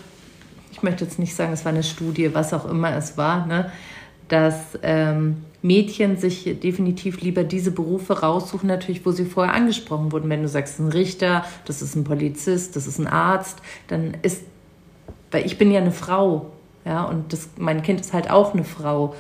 [0.71, 3.73] ich möchte jetzt nicht sagen, es war eine Studie, was auch immer es war, ne,
[4.29, 10.31] dass ähm, Mädchen sich definitiv lieber diese Berufe raussuchen, natürlich, wo sie vorher angesprochen wurden.
[10.31, 13.59] Wenn du sagst, ein Richter, das ist ein Polizist, das ist ein Arzt,
[13.89, 14.45] dann ist,
[15.31, 16.53] weil ich bin ja eine Frau,
[16.85, 19.15] ja, und das, mein Kind ist halt auch eine Frau.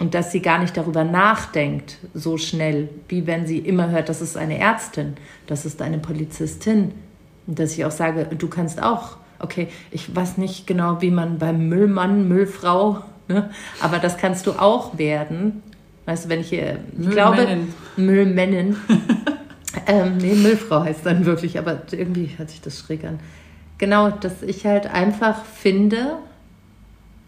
[0.00, 4.20] Und dass sie gar nicht darüber nachdenkt, so schnell, wie wenn sie immer hört, das
[4.20, 5.14] ist eine Ärztin,
[5.46, 6.92] das ist eine Polizistin.
[7.46, 9.16] Und dass ich auch sage, du kannst auch.
[9.38, 13.50] Okay, ich weiß nicht genau, wie man beim Müllmann, Müllfrau, ne?
[13.80, 15.62] aber das kannst du auch werden.
[16.06, 17.74] Weißt du, wenn ich hier, ich glaube, Müllmännin.
[17.96, 18.76] Müllmännin.
[19.86, 23.20] ähm, nee, Müllfrau heißt dann wirklich, aber irgendwie hört sich das schräg an.
[23.78, 26.18] Genau, dass ich halt einfach finde,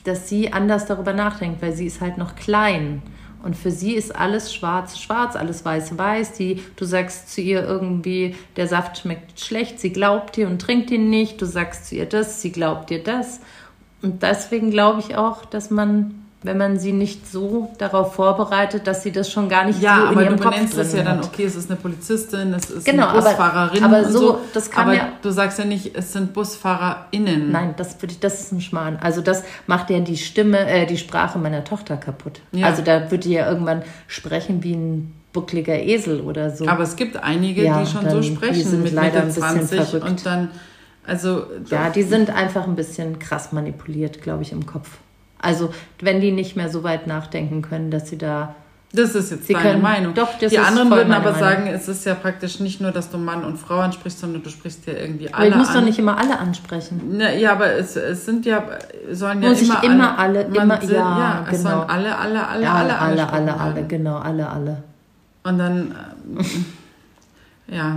[0.05, 3.03] dass sie anders darüber nachdenkt, weil sie ist halt noch klein.
[3.43, 6.33] Und für sie ist alles schwarz, schwarz, alles weiß, weiß.
[6.33, 10.91] Die, du sagst zu ihr irgendwie, der Saft schmeckt schlecht, sie glaubt dir und trinkt
[10.91, 11.41] ihn nicht.
[11.41, 13.41] Du sagst zu ihr das, sie glaubt dir das.
[14.03, 19.03] Und deswegen glaube ich auch, dass man, wenn man sie nicht so darauf vorbereitet, dass
[19.03, 20.99] sie das schon gar nicht Ja, so in aber ihrem du Kopf benennst es drin
[20.99, 24.13] ja dann, okay, es ist eine Polizistin, es ist Genau, eine aber- Busfahrerin aber und
[24.13, 24.41] so, so.
[24.55, 27.51] das kann aber ja- du sagst ja nicht, es sind BusfahrerInnen.
[27.51, 28.99] Nein, das, das ist ein Schmarrn.
[29.01, 32.41] Also das macht ja die Stimme, äh, die Sprache meiner Tochter kaputt.
[32.53, 32.67] Ja.
[32.67, 36.67] Also da wird die ja irgendwann sprechen wie ein buckliger Esel oder so.
[36.69, 39.55] Aber es gibt einige, Ja, die schon so die sprechen sind mit leider Mitte ein
[39.59, 40.09] bisschen 20 verrückt.
[40.09, 40.49] und dann,
[41.07, 44.91] also ja, die sind einfach ein bisschen krass manipuliert, glaube ich, im Kopf.
[45.39, 48.55] Also wenn die nicht mehr so weit nachdenken können, dass sie da
[48.93, 50.15] das ist jetzt Sie deine können- Meinung.
[50.15, 51.39] doch, das die anderen würden aber Meinung.
[51.41, 54.49] sagen, es ist ja praktisch nicht nur, dass du Mann und Frau ansprichst, sondern du
[54.49, 55.75] sprichst ja irgendwie Aber alle ich muss an.
[55.75, 57.01] doch nicht immer alle ansprechen.
[57.13, 58.63] Na, ja, aber es, es sind ja,
[59.11, 61.71] sollen ja Muss ich immer, immer alle- immer- sind- ja, es genau.
[61.79, 63.89] sollen alle, alle, alle, Ja, alle, alle, alle, alle, werden.
[63.89, 64.83] genau, alle, alle.
[65.43, 65.95] Und dann,
[66.39, 66.65] ähm,
[67.69, 67.97] ja,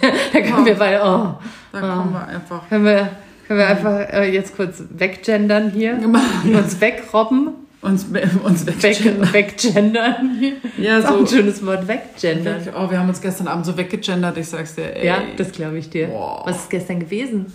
[0.00, 1.34] Da können wir bei, oh,
[1.72, 2.68] da kommen wir einfach.
[2.68, 3.10] können wir,
[3.46, 5.98] können wir einfach äh, jetzt kurz weggendern hier,
[6.44, 7.48] uns wegrobben.
[7.82, 8.04] uns,
[8.44, 9.32] uns Weg, weggendern.
[9.32, 10.40] weggendern.
[10.78, 11.20] Ja, Das ist auch so.
[11.20, 12.62] ein schönes Wort, weggendern.
[12.76, 14.94] Oh, wir haben uns gestern Abend so weggegendert, ich sag's dir.
[14.96, 15.06] Ey.
[15.06, 16.06] Ja, das glaube ich dir.
[16.08, 16.42] Boah.
[16.44, 17.46] Was ist gestern gewesen?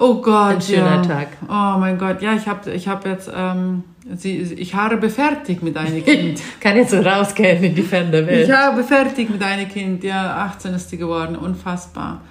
[0.00, 1.02] Oh Gott, Ein schöner ja.
[1.02, 1.28] Tag.
[1.46, 3.84] Oh mein Gott, ja, ich habe ich hab jetzt, ähm,
[4.16, 6.40] sie, ich habe fertig mit einem Kind.
[6.60, 8.48] Kann jetzt so rausgehen in die ferne Welt.
[8.48, 10.02] Ich habe fertig mit einem Kind.
[10.02, 12.22] Ja, 18 ist die geworden, unfassbar.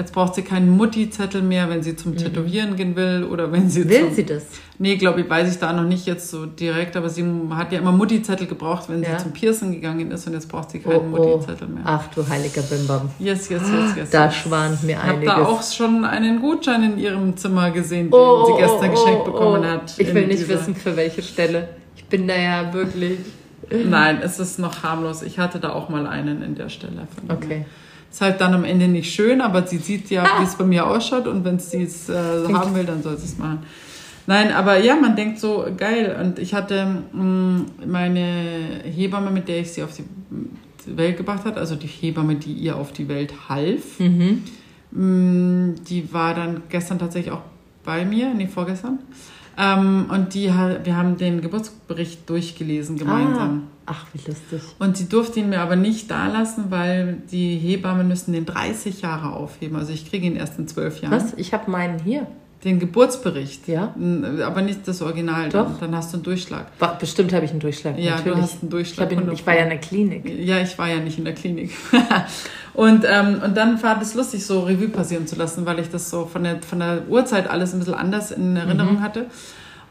[0.00, 3.80] Jetzt braucht sie keinen Mutti-Zettel mehr, wenn sie zum Tätowieren gehen will oder wenn sie
[3.84, 3.88] Mhm.
[3.90, 4.44] Will zum, sie das?
[4.78, 7.80] Nee, glaube ich, weiß ich da noch nicht jetzt so direkt, aber sie hat ja
[7.80, 9.18] immer Mutti-Zettel gebraucht, wenn Ja.
[9.18, 11.16] sie zum Piercen gegangen ist und jetzt braucht sie Oh, keinen oh.
[11.34, 11.82] Mutti-Zettel mehr.
[11.84, 13.10] Ach du heiliger Bimbam.
[13.18, 14.08] Yes, yes, yes, yes.
[14.10, 14.36] Da yes.
[14.36, 15.34] schwant mir Ich habe einiges.
[15.34, 18.92] da auch schon einen Gutschein in ihrem Zimmer gesehen, den Oh, sie oh, gestern oh,
[18.92, 19.68] geschenkt oh, bekommen oh.
[19.70, 19.94] hat.
[19.98, 21.68] Ich will nicht wissen, für welche Stelle.
[21.94, 23.18] Ich bin da ja wirklich.
[23.70, 25.20] Nein, es ist noch harmlos.
[25.22, 27.06] Ich hatte da auch mal einen in der Stelle.
[27.28, 27.66] Okay.
[28.10, 30.86] Ist halt dann am Ende nicht schön, aber sie sieht ja, wie es bei mir
[30.86, 32.14] ausschaut und wenn sie es äh,
[32.52, 33.60] haben will, dann soll sie es machen.
[34.26, 36.16] Nein, aber ja, man denkt so, geil.
[36.20, 40.04] Und ich hatte mh, meine Hebamme, mit der ich sie auf die
[40.96, 44.42] Welt gebracht hat, also die Hebamme, die ihr auf die Welt half, Mhm.
[44.92, 47.42] mh, die war dann gestern tatsächlich auch
[47.84, 48.98] bei mir, nee, vorgestern.
[49.58, 53.64] Ähm, und die, wir haben den Geburtsbericht durchgelesen gemeinsam.
[53.64, 54.62] Ah, ach, wie lustig.
[54.78, 59.02] Und sie durfte ihn mir aber nicht da lassen, weil die Hebammen müssen den 30
[59.02, 59.76] Jahre aufheben.
[59.76, 61.12] Also ich kriege ihn erst in zwölf Jahren.
[61.12, 61.34] Was?
[61.34, 62.26] Ich habe meinen hier.
[62.62, 63.68] Den Geburtsbericht.
[63.68, 63.94] Ja.
[64.44, 65.48] Aber nicht das Original.
[65.48, 65.64] Doch.
[65.66, 66.66] Dann, dann hast du einen Durchschlag.
[66.98, 67.98] Bestimmt habe ich einen Durchschlag.
[67.98, 68.36] Ja, natürlich.
[68.36, 69.10] du hast einen Durchschlag.
[69.12, 70.28] Ich, ihn, ich war ja in der Klinik.
[70.28, 71.70] Ja, ich war ja nicht in der Klinik.
[72.74, 76.10] und, ähm, und dann war das lustig, so Revue passieren zu lassen, weil ich das
[76.10, 79.02] so von der, von der Uhrzeit alles ein bisschen anders in Erinnerung Mhm.
[79.02, 79.26] hatte.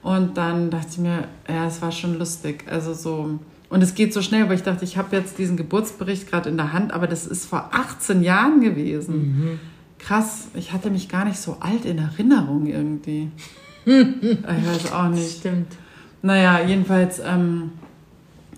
[0.04, 2.66] Und dann dachte ich mir, ja, es war schon lustig.
[2.70, 3.40] Also so.
[3.70, 6.58] Und es geht so schnell, weil ich dachte, ich habe jetzt diesen Geburtsbericht gerade in
[6.58, 9.16] der Hand, aber das ist vor 18 Jahren gewesen.
[9.18, 9.60] Mhm.
[10.00, 13.30] Krass, ich hatte mich gar nicht so alt in Erinnerung irgendwie.
[13.86, 15.40] ich weiß auch nicht.
[15.40, 15.74] Stimmt.
[16.22, 17.72] Naja, jedenfalls, ähm,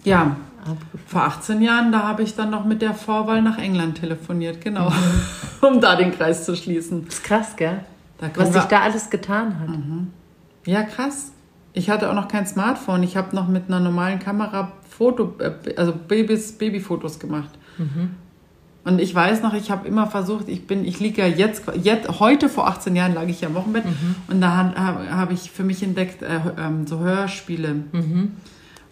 [0.03, 0.37] ja,
[1.07, 4.89] vor 18 Jahren, da habe ich dann noch mit der Vorwahl nach England telefoniert, genau,
[4.89, 4.95] Mhm.
[5.67, 7.05] um da den Kreis zu schließen.
[7.05, 7.79] Das ist krass, gell?
[8.35, 9.69] Was sich da alles getan hat.
[10.67, 11.31] ja, krass.
[11.73, 13.01] Ich hatte auch noch kein Smartphone.
[13.03, 17.49] Ich habe noch mit einer normalen Kamera Foto, äh, also Babys, Babyfotos gemacht.
[17.77, 18.11] Mhm.
[18.83, 22.19] Und ich weiß noch, ich habe immer versucht, ich bin, ich liege ja jetzt, jetzt,
[22.19, 24.15] heute vor 18 Jahren lag ich ja im Wochenbett Mhm.
[24.27, 27.75] und da habe hab ich für mich entdeckt, äh, ähm, so Hörspiele.
[27.91, 28.31] Mhm.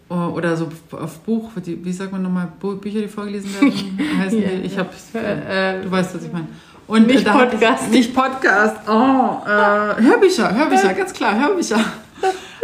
[0.08, 2.48] Oder so auf Buch, wie sagt man nochmal,
[2.80, 3.72] Bücher, die vorgelesen werden,
[4.18, 6.48] heißen die, ich habe, Äh, du weißt, was ich meine.
[6.88, 7.84] Und Nicht äh, Podcast.
[7.86, 11.78] Ich, nicht Podcast, oh, äh, Hörbücher, Hörbücher, ganz klar, Hörbücher.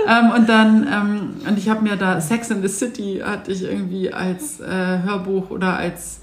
[0.07, 3.62] Ähm, und dann, ähm, und ich habe mir da Sex in the City hatte ich
[3.62, 6.20] irgendwie als äh, Hörbuch oder als,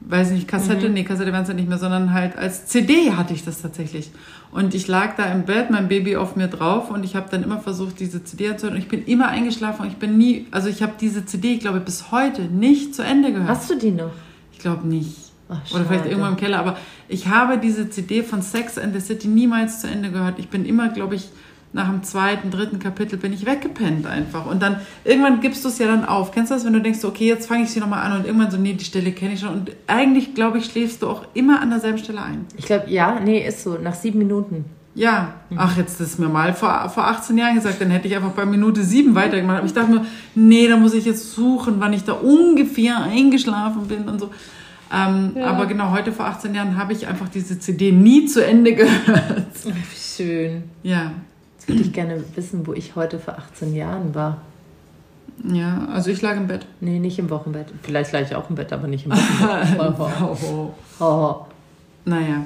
[0.00, 3.32] weiß nicht, Kassette, nee, Kassette waren es ja nicht mehr, sondern halt als CD hatte
[3.34, 4.10] ich das tatsächlich.
[4.50, 7.42] Und ich lag da im Bett, mein Baby auf mir drauf und ich habe dann
[7.42, 8.76] immer versucht, diese CD anzuhören.
[8.76, 11.60] Und ich bin immer eingeschlafen und ich bin nie, also ich habe diese CD, ich
[11.60, 13.48] glaube, bis heute nicht zu Ende gehört.
[13.48, 14.12] Hast du die noch?
[14.52, 15.32] Ich glaube nicht.
[15.48, 16.58] Ach, Oder vielleicht irgendwo im Keller.
[16.58, 16.76] Aber
[17.08, 20.38] ich habe diese CD von Sex and the City niemals zu Ende gehört.
[20.38, 21.30] Ich bin immer, glaube ich,
[21.74, 24.46] nach dem zweiten, dritten Kapitel bin ich weggepennt einfach.
[24.46, 26.30] Und dann, irgendwann gibst du es ja dann auf.
[26.32, 28.50] Kennst du das, wenn du denkst, okay, jetzt fange ich sie nochmal an und irgendwann
[28.50, 29.50] so, nee, die Stelle kenne ich schon.
[29.50, 32.46] Und eigentlich, glaube ich, schläfst du auch immer an derselben Stelle ein.
[32.56, 33.76] Ich glaube, ja, nee, ist so.
[33.76, 34.64] Nach sieben Minuten.
[34.96, 35.56] Ja, Mhm.
[35.58, 38.46] ach, jetzt ist mir mal vor, vor 18 Jahren gesagt, dann hätte ich einfach bei
[38.46, 39.58] Minute 7 weitergemacht.
[39.58, 40.06] Aber ich dachte mir,
[40.36, 44.30] nee, da muss ich jetzt suchen, wann ich da ungefähr eingeschlafen bin und so.
[44.92, 45.46] Ähm, Ja.
[45.46, 48.92] Aber genau heute vor 18 Jahren habe ich einfach diese CD nie zu Ende gehört.
[49.18, 50.62] Ach, wie schön.
[50.84, 51.10] Ja,
[51.64, 54.42] Jetzt würde ich gerne wissen, wo ich heute vor 18 Jahren war.
[55.44, 56.66] ja, also ich lag im Bett.
[56.82, 57.68] Nee, nicht im Wochenbett.
[57.82, 59.98] Vielleicht lag ich auch im Bett, aber nicht im Wochenbett.
[60.42, 60.74] Oh.
[61.00, 61.46] oh.
[62.04, 62.44] Naja,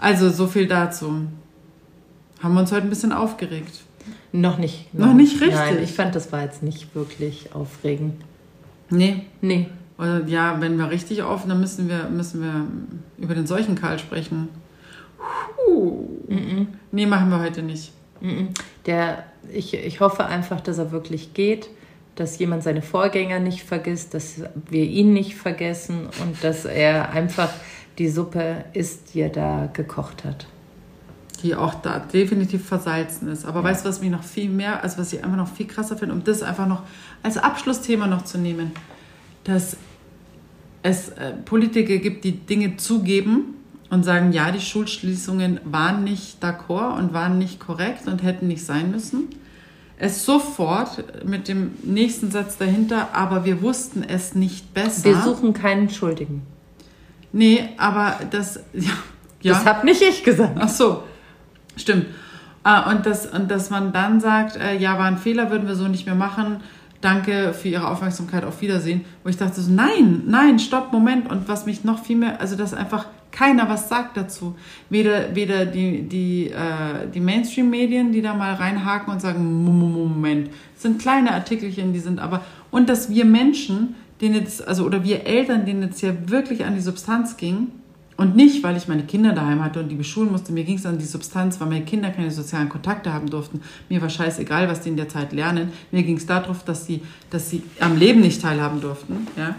[0.00, 1.26] also so viel dazu.
[2.42, 3.82] Haben wir uns heute ein bisschen aufgeregt.
[4.32, 4.92] Noch nicht.
[4.94, 5.56] Noch nicht richtig?
[5.56, 8.14] Nein, ich fand, das war jetzt nicht wirklich aufregend.
[8.88, 9.68] Nee, Nee.
[9.98, 12.66] Oder ja, wenn wir richtig offen, dann müssen wir, müssen wir
[13.22, 14.48] über den Seuchenkarl sprechen.
[15.66, 16.08] Puh.
[16.90, 17.92] Nee, machen wir heute nicht.
[18.86, 21.68] Der, ich, ich hoffe einfach, dass er wirklich geht,
[22.16, 27.50] dass jemand seine Vorgänger nicht vergisst, dass wir ihn nicht vergessen und dass er einfach
[27.98, 30.46] die Suppe isst, die er da gekocht hat.
[31.42, 33.44] Die auch da definitiv versalzen ist.
[33.44, 35.96] Aber weißt du, was mich noch viel mehr, also was ich einfach noch viel krasser
[35.96, 36.82] finde, um das einfach noch
[37.22, 38.72] als Abschlussthema noch zu nehmen,
[39.42, 39.76] dass
[40.82, 43.53] es äh, Politiker gibt, die Dinge zugeben
[43.94, 48.66] und sagen, ja, die Schulschließungen waren nicht d'accord und waren nicht korrekt und hätten nicht
[48.66, 49.28] sein müssen.
[49.96, 55.04] Es sofort mit dem nächsten Satz dahinter, aber wir wussten es nicht besser.
[55.04, 56.42] Wir suchen keinen Schuldigen.
[57.32, 58.90] Nee, aber das, ja.
[59.42, 59.52] ja.
[59.52, 60.58] Das habe nicht ich gesagt.
[60.58, 61.04] Ach so,
[61.76, 62.06] stimmt.
[62.64, 65.76] Ah, und, das, und dass man dann sagt, äh, ja, war ein Fehler, würden wir
[65.76, 66.62] so nicht mehr machen.
[67.00, 69.04] Danke für Ihre Aufmerksamkeit, auf Wiedersehen.
[69.22, 71.30] Wo ich dachte so, nein, nein, stopp, Moment.
[71.30, 74.54] Und was mich noch viel mehr, also dass einfach keiner was sagt dazu.
[74.88, 80.82] Weder, weder die, die, äh, die Mainstream-Medien, die da mal reinhaken und sagen, Moment, das
[80.82, 85.26] sind kleine Artikelchen, die sind aber, und dass wir Menschen, denen jetzt, also, oder wir
[85.26, 87.68] Eltern, denen jetzt ja wirklich an die Substanz ging,
[88.16, 90.52] und nicht, weil ich meine Kinder daheim hatte und die beschulen musste.
[90.52, 93.60] Mir ging es an die Substanz, weil meine Kinder keine sozialen Kontakte haben durften.
[93.88, 95.72] Mir war scheißegal, was die in der Zeit lernen.
[95.90, 99.26] Mir ging es darauf, dass sie, dass sie am Leben nicht teilhaben durften.
[99.36, 99.56] Ja?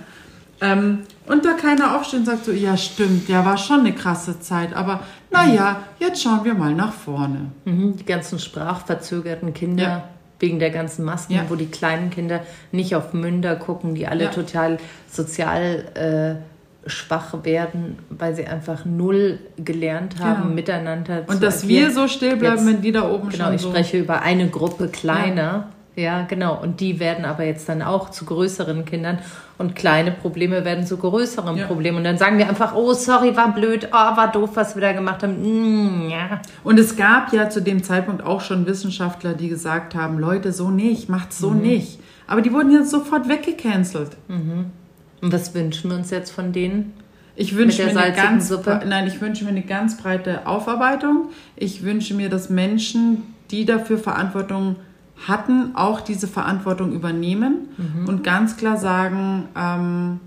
[0.66, 4.40] Ähm, und da keiner aufsteht und sagt so, ja stimmt, ja war schon eine krasse
[4.40, 5.02] Zeit, aber
[5.32, 7.52] naja, jetzt schauen wir mal nach vorne.
[7.66, 9.84] Mhm, die ganzen sprachverzögerten Kinder.
[9.84, 10.04] Ja.
[10.40, 11.44] Wegen der ganzen Masken, Ja.
[11.48, 12.42] wo die kleinen Kinder
[12.74, 14.30] nicht auf Münder gucken, die alle Ja.
[14.32, 14.78] total
[15.10, 20.54] sozial äh, schwach werden, weil sie einfach null gelernt haben, Genau.
[20.56, 21.86] miteinander zu Und dass agieren.
[21.88, 23.70] wir so still bleiben, Jetzt- wenn die da oben Genau, schon ich so...
[23.70, 25.42] spreche über eine Gruppe kleiner.
[25.42, 25.70] Ja.
[25.96, 26.62] Genau.
[26.62, 29.20] Und die werden aber jetzt dann auch zu größeren Kindern.
[29.58, 31.66] Und kleine Probleme werden zu größeren Ja.
[31.68, 31.98] Problemen.
[32.00, 34.92] Und dann sagen wir einfach, oh, sorry, war blöd, oh, war doof, was wir da
[34.92, 36.08] gemacht haben.
[36.08, 36.42] Mm, ja.
[36.64, 40.70] Und es gab ja zu dem Zeitpunkt auch schon Wissenschaftler, die gesagt haben, Leute, so
[40.70, 42.00] nicht, macht's so nicht.
[42.28, 44.18] Aber die wurden jetzt sofort weggecancelt.
[45.22, 46.94] Und was wünschen wir uns jetzt von denen?
[47.36, 48.82] Ich wünsche mir eine ganz, Suppe?
[48.86, 51.30] nein, ich wünsche mir eine ganz breite Aufarbeitung.
[51.56, 54.78] Ich wünsche mir, dass Menschen, die dafür Verantwortung
[55.28, 58.08] hatten, auch diese Verantwortung übernehmen mhm.
[58.08, 60.20] und ganz klar sagen, ähm,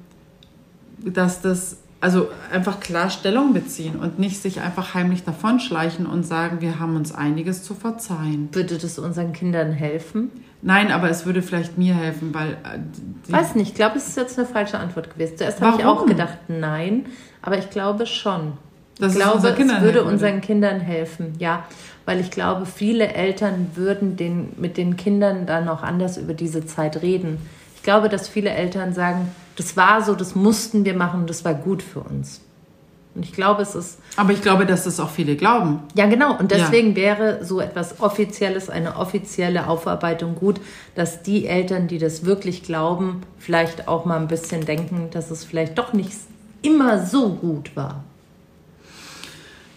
[1.04, 6.60] dass das also einfach klar Stellung beziehen und nicht sich einfach heimlich davonschleichen und sagen,
[6.60, 8.48] wir haben uns einiges zu verzeihen.
[8.52, 10.30] Würde das unseren Kindern helfen?
[10.62, 12.52] Nein, aber es würde vielleicht mir helfen, weil.
[12.52, 15.36] Äh, Weiß nicht, ich glaube, es ist jetzt eine falsche Antwort gewesen.
[15.36, 17.06] Zuerst habe ich auch gedacht, nein,
[17.42, 18.52] aber ich glaube schon.
[18.98, 21.64] Das ich glaube, es würde unseren Kindern helfen, ja.
[22.08, 26.64] Weil ich glaube, viele Eltern würden den, mit den Kindern dann auch anders über diese
[26.64, 27.36] Zeit reden.
[27.76, 31.52] Ich glaube, dass viele Eltern sagen, das war so, das mussten wir machen, das war
[31.52, 32.40] gut für uns.
[33.14, 33.98] Und ich glaube, es ist.
[34.16, 35.80] Aber ich glaube, dass das auch viele glauben.
[35.96, 36.34] Ja, genau.
[36.38, 36.96] Und deswegen ja.
[36.96, 40.62] wäre so etwas Offizielles, eine offizielle Aufarbeitung gut,
[40.94, 45.44] dass die Eltern, die das wirklich glauben, vielleicht auch mal ein bisschen denken, dass es
[45.44, 46.12] vielleicht doch nicht
[46.62, 48.02] immer so gut war.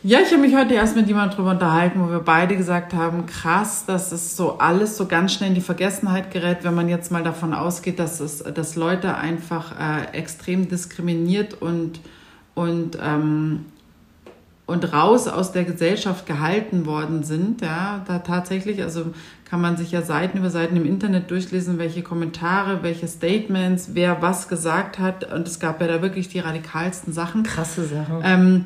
[0.04, 3.28] Ja, ich habe mich heute erst mit jemandem darüber unterhalten, wo wir beide gesagt haben,
[3.28, 7.12] krass, dass es so alles so ganz schnell in die Vergessenheit gerät, wenn man jetzt
[7.12, 12.00] mal davon ausgeht, dass es, dass Leute einfach äh, extrem diskriminiert und
[12.56, 13.66] und ähm,
[14.66, 19.14] und raus aus der Gesellschaft gehalten worden sind, ja, da tatsächlich, also
[19.46, 24.22] kann man sich ja Seiten über Seiten im Internet durchlesen, welche Kommentare, welche Statements, wer
[24.22, 27.44] was gesagt hat und es gab ja da wirklich die radikalsten Sachen.
[27.44, 28.22] Krasse Sachen.
[28.24, 28.66] Ähm,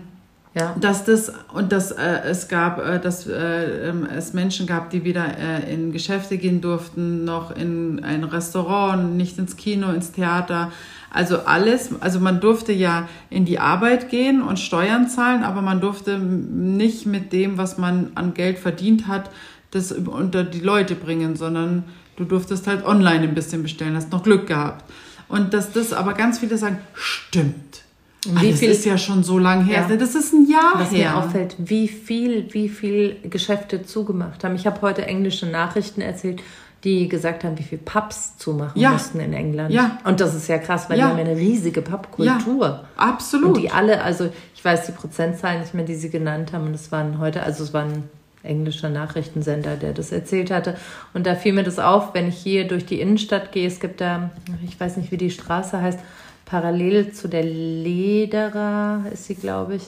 [0.56, 0.74] ja.
[0.80, 5.04] Dass das und dass äh, es gab, äh, dass äh, ähm, es Menschen gab, die
[5.04, 10.72] weder äh, in Geschäfte gehen durften, noch in ein Restaurant, nicht ins Kino, ins Theater.
[11.12, 15.82] Also alles, also man durfte ja in die Arbeit gehen und Steuern zahlen, aber man
[15.82, 19.30] durfte nicht mit dem, was man an Geld verdient hat,
[19.72, 21.84] das unter die Leute bringen, sondern
[22.16, 24.90] du durftest halt online ein bisschen bestellen, hast noch Glück gehabt.
[25.28, 27.85] Und dass das aber ganz viele sagen, stimmt
[28.34, 29.86] wie das ist ja schon so lange her.
[29.90, 29.96] Ja.
[29.96, 31.14] Das ist ein Jahr was her.
[31.16, 34.56] Was mir auffällt, wie viel, wie viel Geschäfte zugemacht haben.
[34.56, 36.42] Ich habe heute englische Nachrichten erzählt,
[36.84, 38.92] die gesagt haben, wie viel Pubs zumachen ja.
[38.92, 39.72] mussten in England.
[39.72, 39.98] Ja.
[40.04, 41.06] Und das ist ja krass, weil ja.
[41.06, 42.66] die haben ja eine riesige Pubkultur.
[42.66, 43.56] Ja, absolut.
[43.56, 46.68] Und die alle, also ich weiß die Prozentzahlen nicht mehr, die sie genannt haben.
[46.68, 48.04] Und es waren heute, also es waren
[48.44, 50.78] englischer Nachrichtensender, der das erzählt hatte.
[51.14, 53.68] Und da fiel mir das auf, wenn ich hier durch die Innenstadt gehe.
[53.68, 54.30] Es gibt da,
[54.64, 56.00] ich weiß nicht, wie die Straße heißt,
[56.46, 59.84] parallel zu der Lederer ist sie, glaube ich.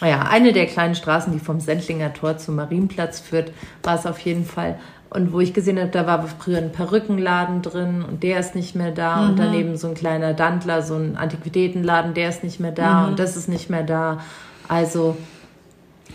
[0.00, 3.52] Naja, eine der kleinen Straßen, die vom Sendlinger Tor zum Marienplatz führt,
[3.82, 4.78] war es auf jeden Fall.
[5.10, 8.76] Und wo ich gesehen habe, da war früher ein Perückenladen drin und der ist nicht
[8.76, 9.16] mehr da.
[9.16, 9.30] Mhm.
[9.30, 13.08] Und daneben so ein kleiner Dandler, so ein Antiquitätenladen, der ist nicht mehr da mhm.
[13.08, 14.20] und das ist nicht mehr da.
[14.68, 15.16] Also,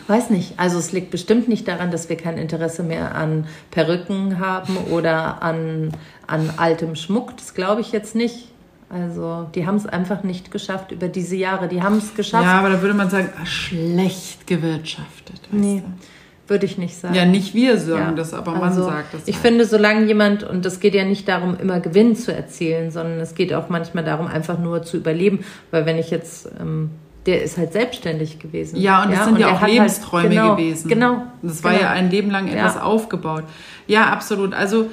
[0.08, 0.58] weiß nicht.
[0.58, 5.44] Also es liegt bestimmt nicht daran, dass wir kein Interesse mehr an Perücken haben oder
[5.44, 5.92] an,
[6.26, 7.36] an altem Schmuck.
[7.36, 8.48] Das glaube ich jetzt nicht.
[8.96, 11.68] Also die haben es einfach nicht geschafft über diese Jahre.
[11.68, 12.46] Die haben es geschafft.
[12.46, 15.42] Ja, aber da würde man sagen, schlecht gewirtschaftet.
[15.52, 16.50] nee, du?
[16.50, 17.14] würde ich nicht sagen.
[17.14, 18.12] Ja, nicht wir sagen ja.
[18.14, 19.24] das, aber also, man sagt das.
[19.26, 19.48] Ich halt.
[19.48, 23.36] finde, solange jemand, und es geht ja nicht darum, immer Gewinn zu erzielen, sondern es
[23.36, 25.44] geht auch manchmal darum, einfach nur zu überleben.
[25.72, 26.50] Weil wenn ich jetzt...
[26.60, 26.92] Ähm,
[27.26, 28.80] der ist halt selbstständig gewesen.
[28.80, 30.88] Ja, und das ja, sind ja auch halt Lebensträume halt, genau, gewesen.
[30.90, 31.24] Genau.
[31.42, 31.84] Das war genau.
[31.84, 32.84] ja ein Leben lang etwas ja.
[32.84, 33.46] aufgebaut.
[33.88, 34.54] Ja, absolut.
[34.54, 34.92] Also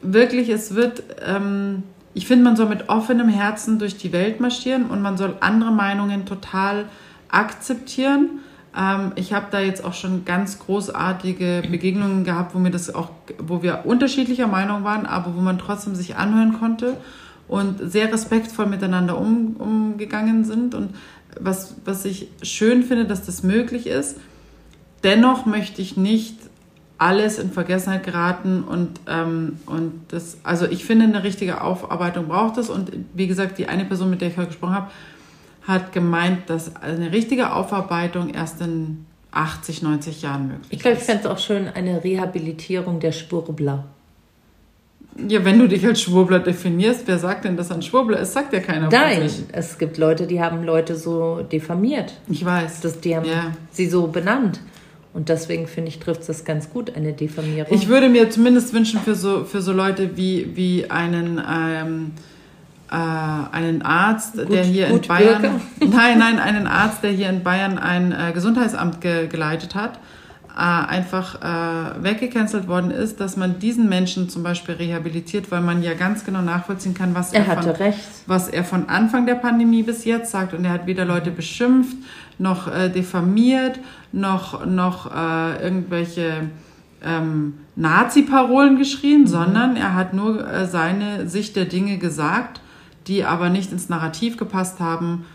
[0.00, 1.02] wirklich, es wird...
[1.24, 1.82] Ähm,
[2.14, 5.72] ich finde, man soll mit offenem Herzen durch die Welt marschieren und man soll andere
[5.72, 6.86] Meinungen total
[7.28, 8.40] akzeptieren.
[8.76, 13.10] Ähm, ich habe da jetzt auch schon ganz großartige Begegnungen gehabt, wo mir das auch,
[13.38, 16.96] wo wir unterschiedlicher Meinung waren, aber wo man trotzdem sich anhören konnte
[17.48, 20.74] und sehr respektvoll miteinander um, umgegangen sind.
[20.74, 20.94] Und
[21.38, 24.18] was, was ich schön finde, dass das möglich ist.
[25.02, 26.38] Dennoch möchte ich nicht
[26.98, 32.56] alles in Vergessenheit geraten und, ähm, und das, also ich finde, eine richtige Aufarbeitung braucht
[32.56, 34.90] es und wie gesagt, die eine Person, mit der ich heute gesprochen habe,
[35.66, 40.72] hat gemeint, dass eine richtige Aufarbeitung erst in 80, 90 Jahren möglich ist.
[40.72, 43.84] Ich glaube, ich fände es auch schön, eine Rehabilitierung der Schwurbler.
[45.28, 48.32] Ja, wenn du dich als Schwurbler definierst, wer sagt denn, dass ein Schwurbler ist?
[48.32, 48.88] Sagt ja keiner.
[48.88, 52.14] Nein, es gibt Leute, die haben Leute so diffamiert.
[52.28, 52.80] Ich weiß.
[52.80, 53.52] Das, die haben ja.
[53.70, 54.60] sie so benannt.
[55.14, 57.72] Und deswegen finde ich, trifft es ganz gut, eine Diffamierung.
[57.72, 62.10] Ich würde mir zumindest wünschen für so, für so Leute wie, wie einen, ähm,
[62.90, 65.60] äh, einen Arzt, gut, der hier in Bayern.
[65.80, 70.00] Nein, nein, einen Arzt, der hier in Bayern ein äh, Gesundheitsamt ge geleitet hat,
[70.56, 75.84] äh, einfach äh, weggecancelt worden ist, dass man diesen Menschen zum Beispiel rehabilitiert, weil man
[75.84, 77.94] ja ganz genau nachvollziehen kann, was er, er von,
[78.26, 80.54] was er von Anfang der Pandemie bis jetzt sagt.
[80.54, 81.96] Und er hat weder Leute beschimpft,
[82.38, 83.78] noch äh, diffamiert,
[84.12, 86.48] noch, noch äh, irgendwelche
[87.02, 89.26] ähm, Nazi-Parolen geschrien, mhm.
[89.26, 92.60] sondern er hat nur äh, seine Sicht der Dinge gesagt,
[93.06, 95.26] die aber nicht ins Narrativ gepasst haben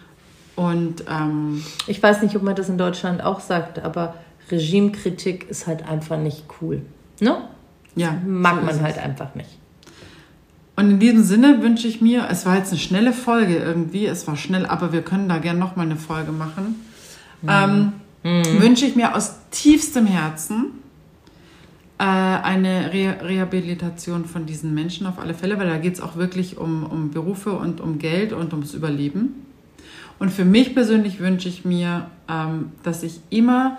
[0.55, 4.15] Und ähm, Ich weiß nicht, ob man das in Deutschland auch sagt, aber
[4.51, 6.81] Regimekritik ist halt einfach nicht cool.
[7.19, 7.37] Ne?
[7.95, 8.81] ja, Mag so man es.
[8.81, 9.57] halt einfach nicht.
[10.75, 14.27] Und in diesem Sinne wünsche ich mir, es war jetzt eine schnelle Folge irgendwie, es
[14.27, 16.75] war schnell, aber wir können da gerne nochmal eine Folge machen.
[17.47, 20.71] Ähm, Wünsche ich mir aus tiefstem Herzen
[21.97, 26.17] äh, eine Re Rehabilitation von diesen Menschen auf alle Fälle, weil da geht es auch
[26.17, 29.45] wirklich um, um Berufe und um Geld und ums Überleben.
[30.19, 33.77] Und für mich persönlich wünsche ich mir, ähm, dass ich immer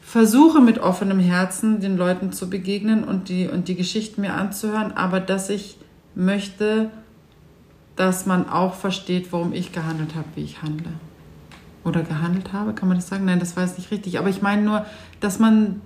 [0.00, 4.92] versuche mit offenem Herzen den Leuten zu begegnen und die, und die Geschichten mir anzuhören,
[4.92, 5.76] aber dass ich
[6.14, 6.90] möchte,
[7.96, 10.92] dass man auch versteht, warum ich gehandelt habe, wie ich handle.
[11.86, 13.24] Oder gehandelt habe, kann man das sagen?
[13.26, 14.18] Nein, das war jetzt nicht richtig.
[14.18, 14.84] Aber ich meine nur,
[15.20, 15.80] dass man.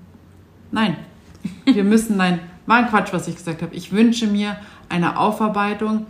[0.72, 0.96] Nein,
[1.66, 3.74] wir müssen, nein, war ein Quatsch, was ich gesagt habe.
[3.74, 4.56] Ich wünsche mir
[4.88, 6.06] eine Aufarbeitung,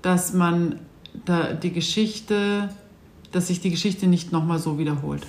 [0.00, 0.80] dass man
[1.26, 2.70] da die Geschichte,
[3.30, 5.26] dass sich die Geschichte nicht nochmal so wiederholt.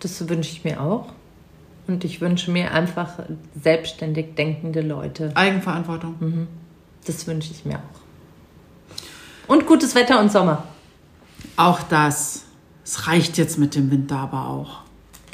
[0.00, 1.12] Das wünsche ich mir auch.
[1.86, 3.14] Und ich wünsche mir einfach
[3.60, 5.32] selbstständig denkende Leute.
[5.34, 6.46] Eigenverantwortung.
[7.06, 9.48] Das wünsche ich mir auch.
[9.48, 10.64] Und gutes Wetter und Sommer.
[11.56, 12.44] Auch das.
[12.84, 14.80] Es reicht jetzt mit dem Winter aber auch.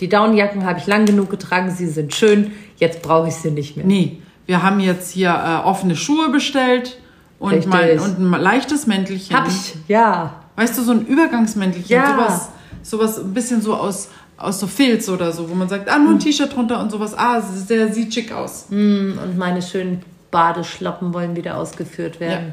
[0.01, 2.51] Die Downjacken habe ich lang genug getragen, sie sind schön.
[2.79, 3.87] Jetzt brauche ich sie nicht mehr.
[3.87, 6.99] Nee, wir haben jetzt hier äh, offene Schuhe bestellt
[7.39, 9.37] und, mein, und ein leichtes Mäntelchen.
[9.37, 10.35] Hab ich, ja.
[10.57, 12.17] Weißt du, so ein Übergangsmäntelchen, Ja.
[12.17, 12.49] sowas,
[12.83, 16.09] sowas ein bisschen so aus, aus so Filz oder so, wo man sagt, ah, nur
[16.09, 16.17] Hm.
[16.17, 18.67] ein T-Shirt drunter und sowas, ah, der sieht schick aus.
[18.71, 20.03] Und meine schönen
[20.33, 22.53] Badeschlappen wollen wieder ausgeführt werden.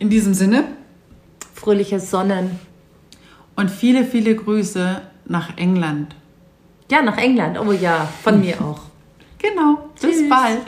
[0.00, 0.64] In diesem Sinne
[1.60, 2.58] Fröhliches Sonnen.
[3.56, 6.14] und viele, viele Grüße nach England.
[6.90, 7.58] Ja, nach England.
[7.60, 8.80] Oh ja, von mir auch.
[9.38, 10.28] Genau, bis Tschüss.
[10.30, 10.62] bald.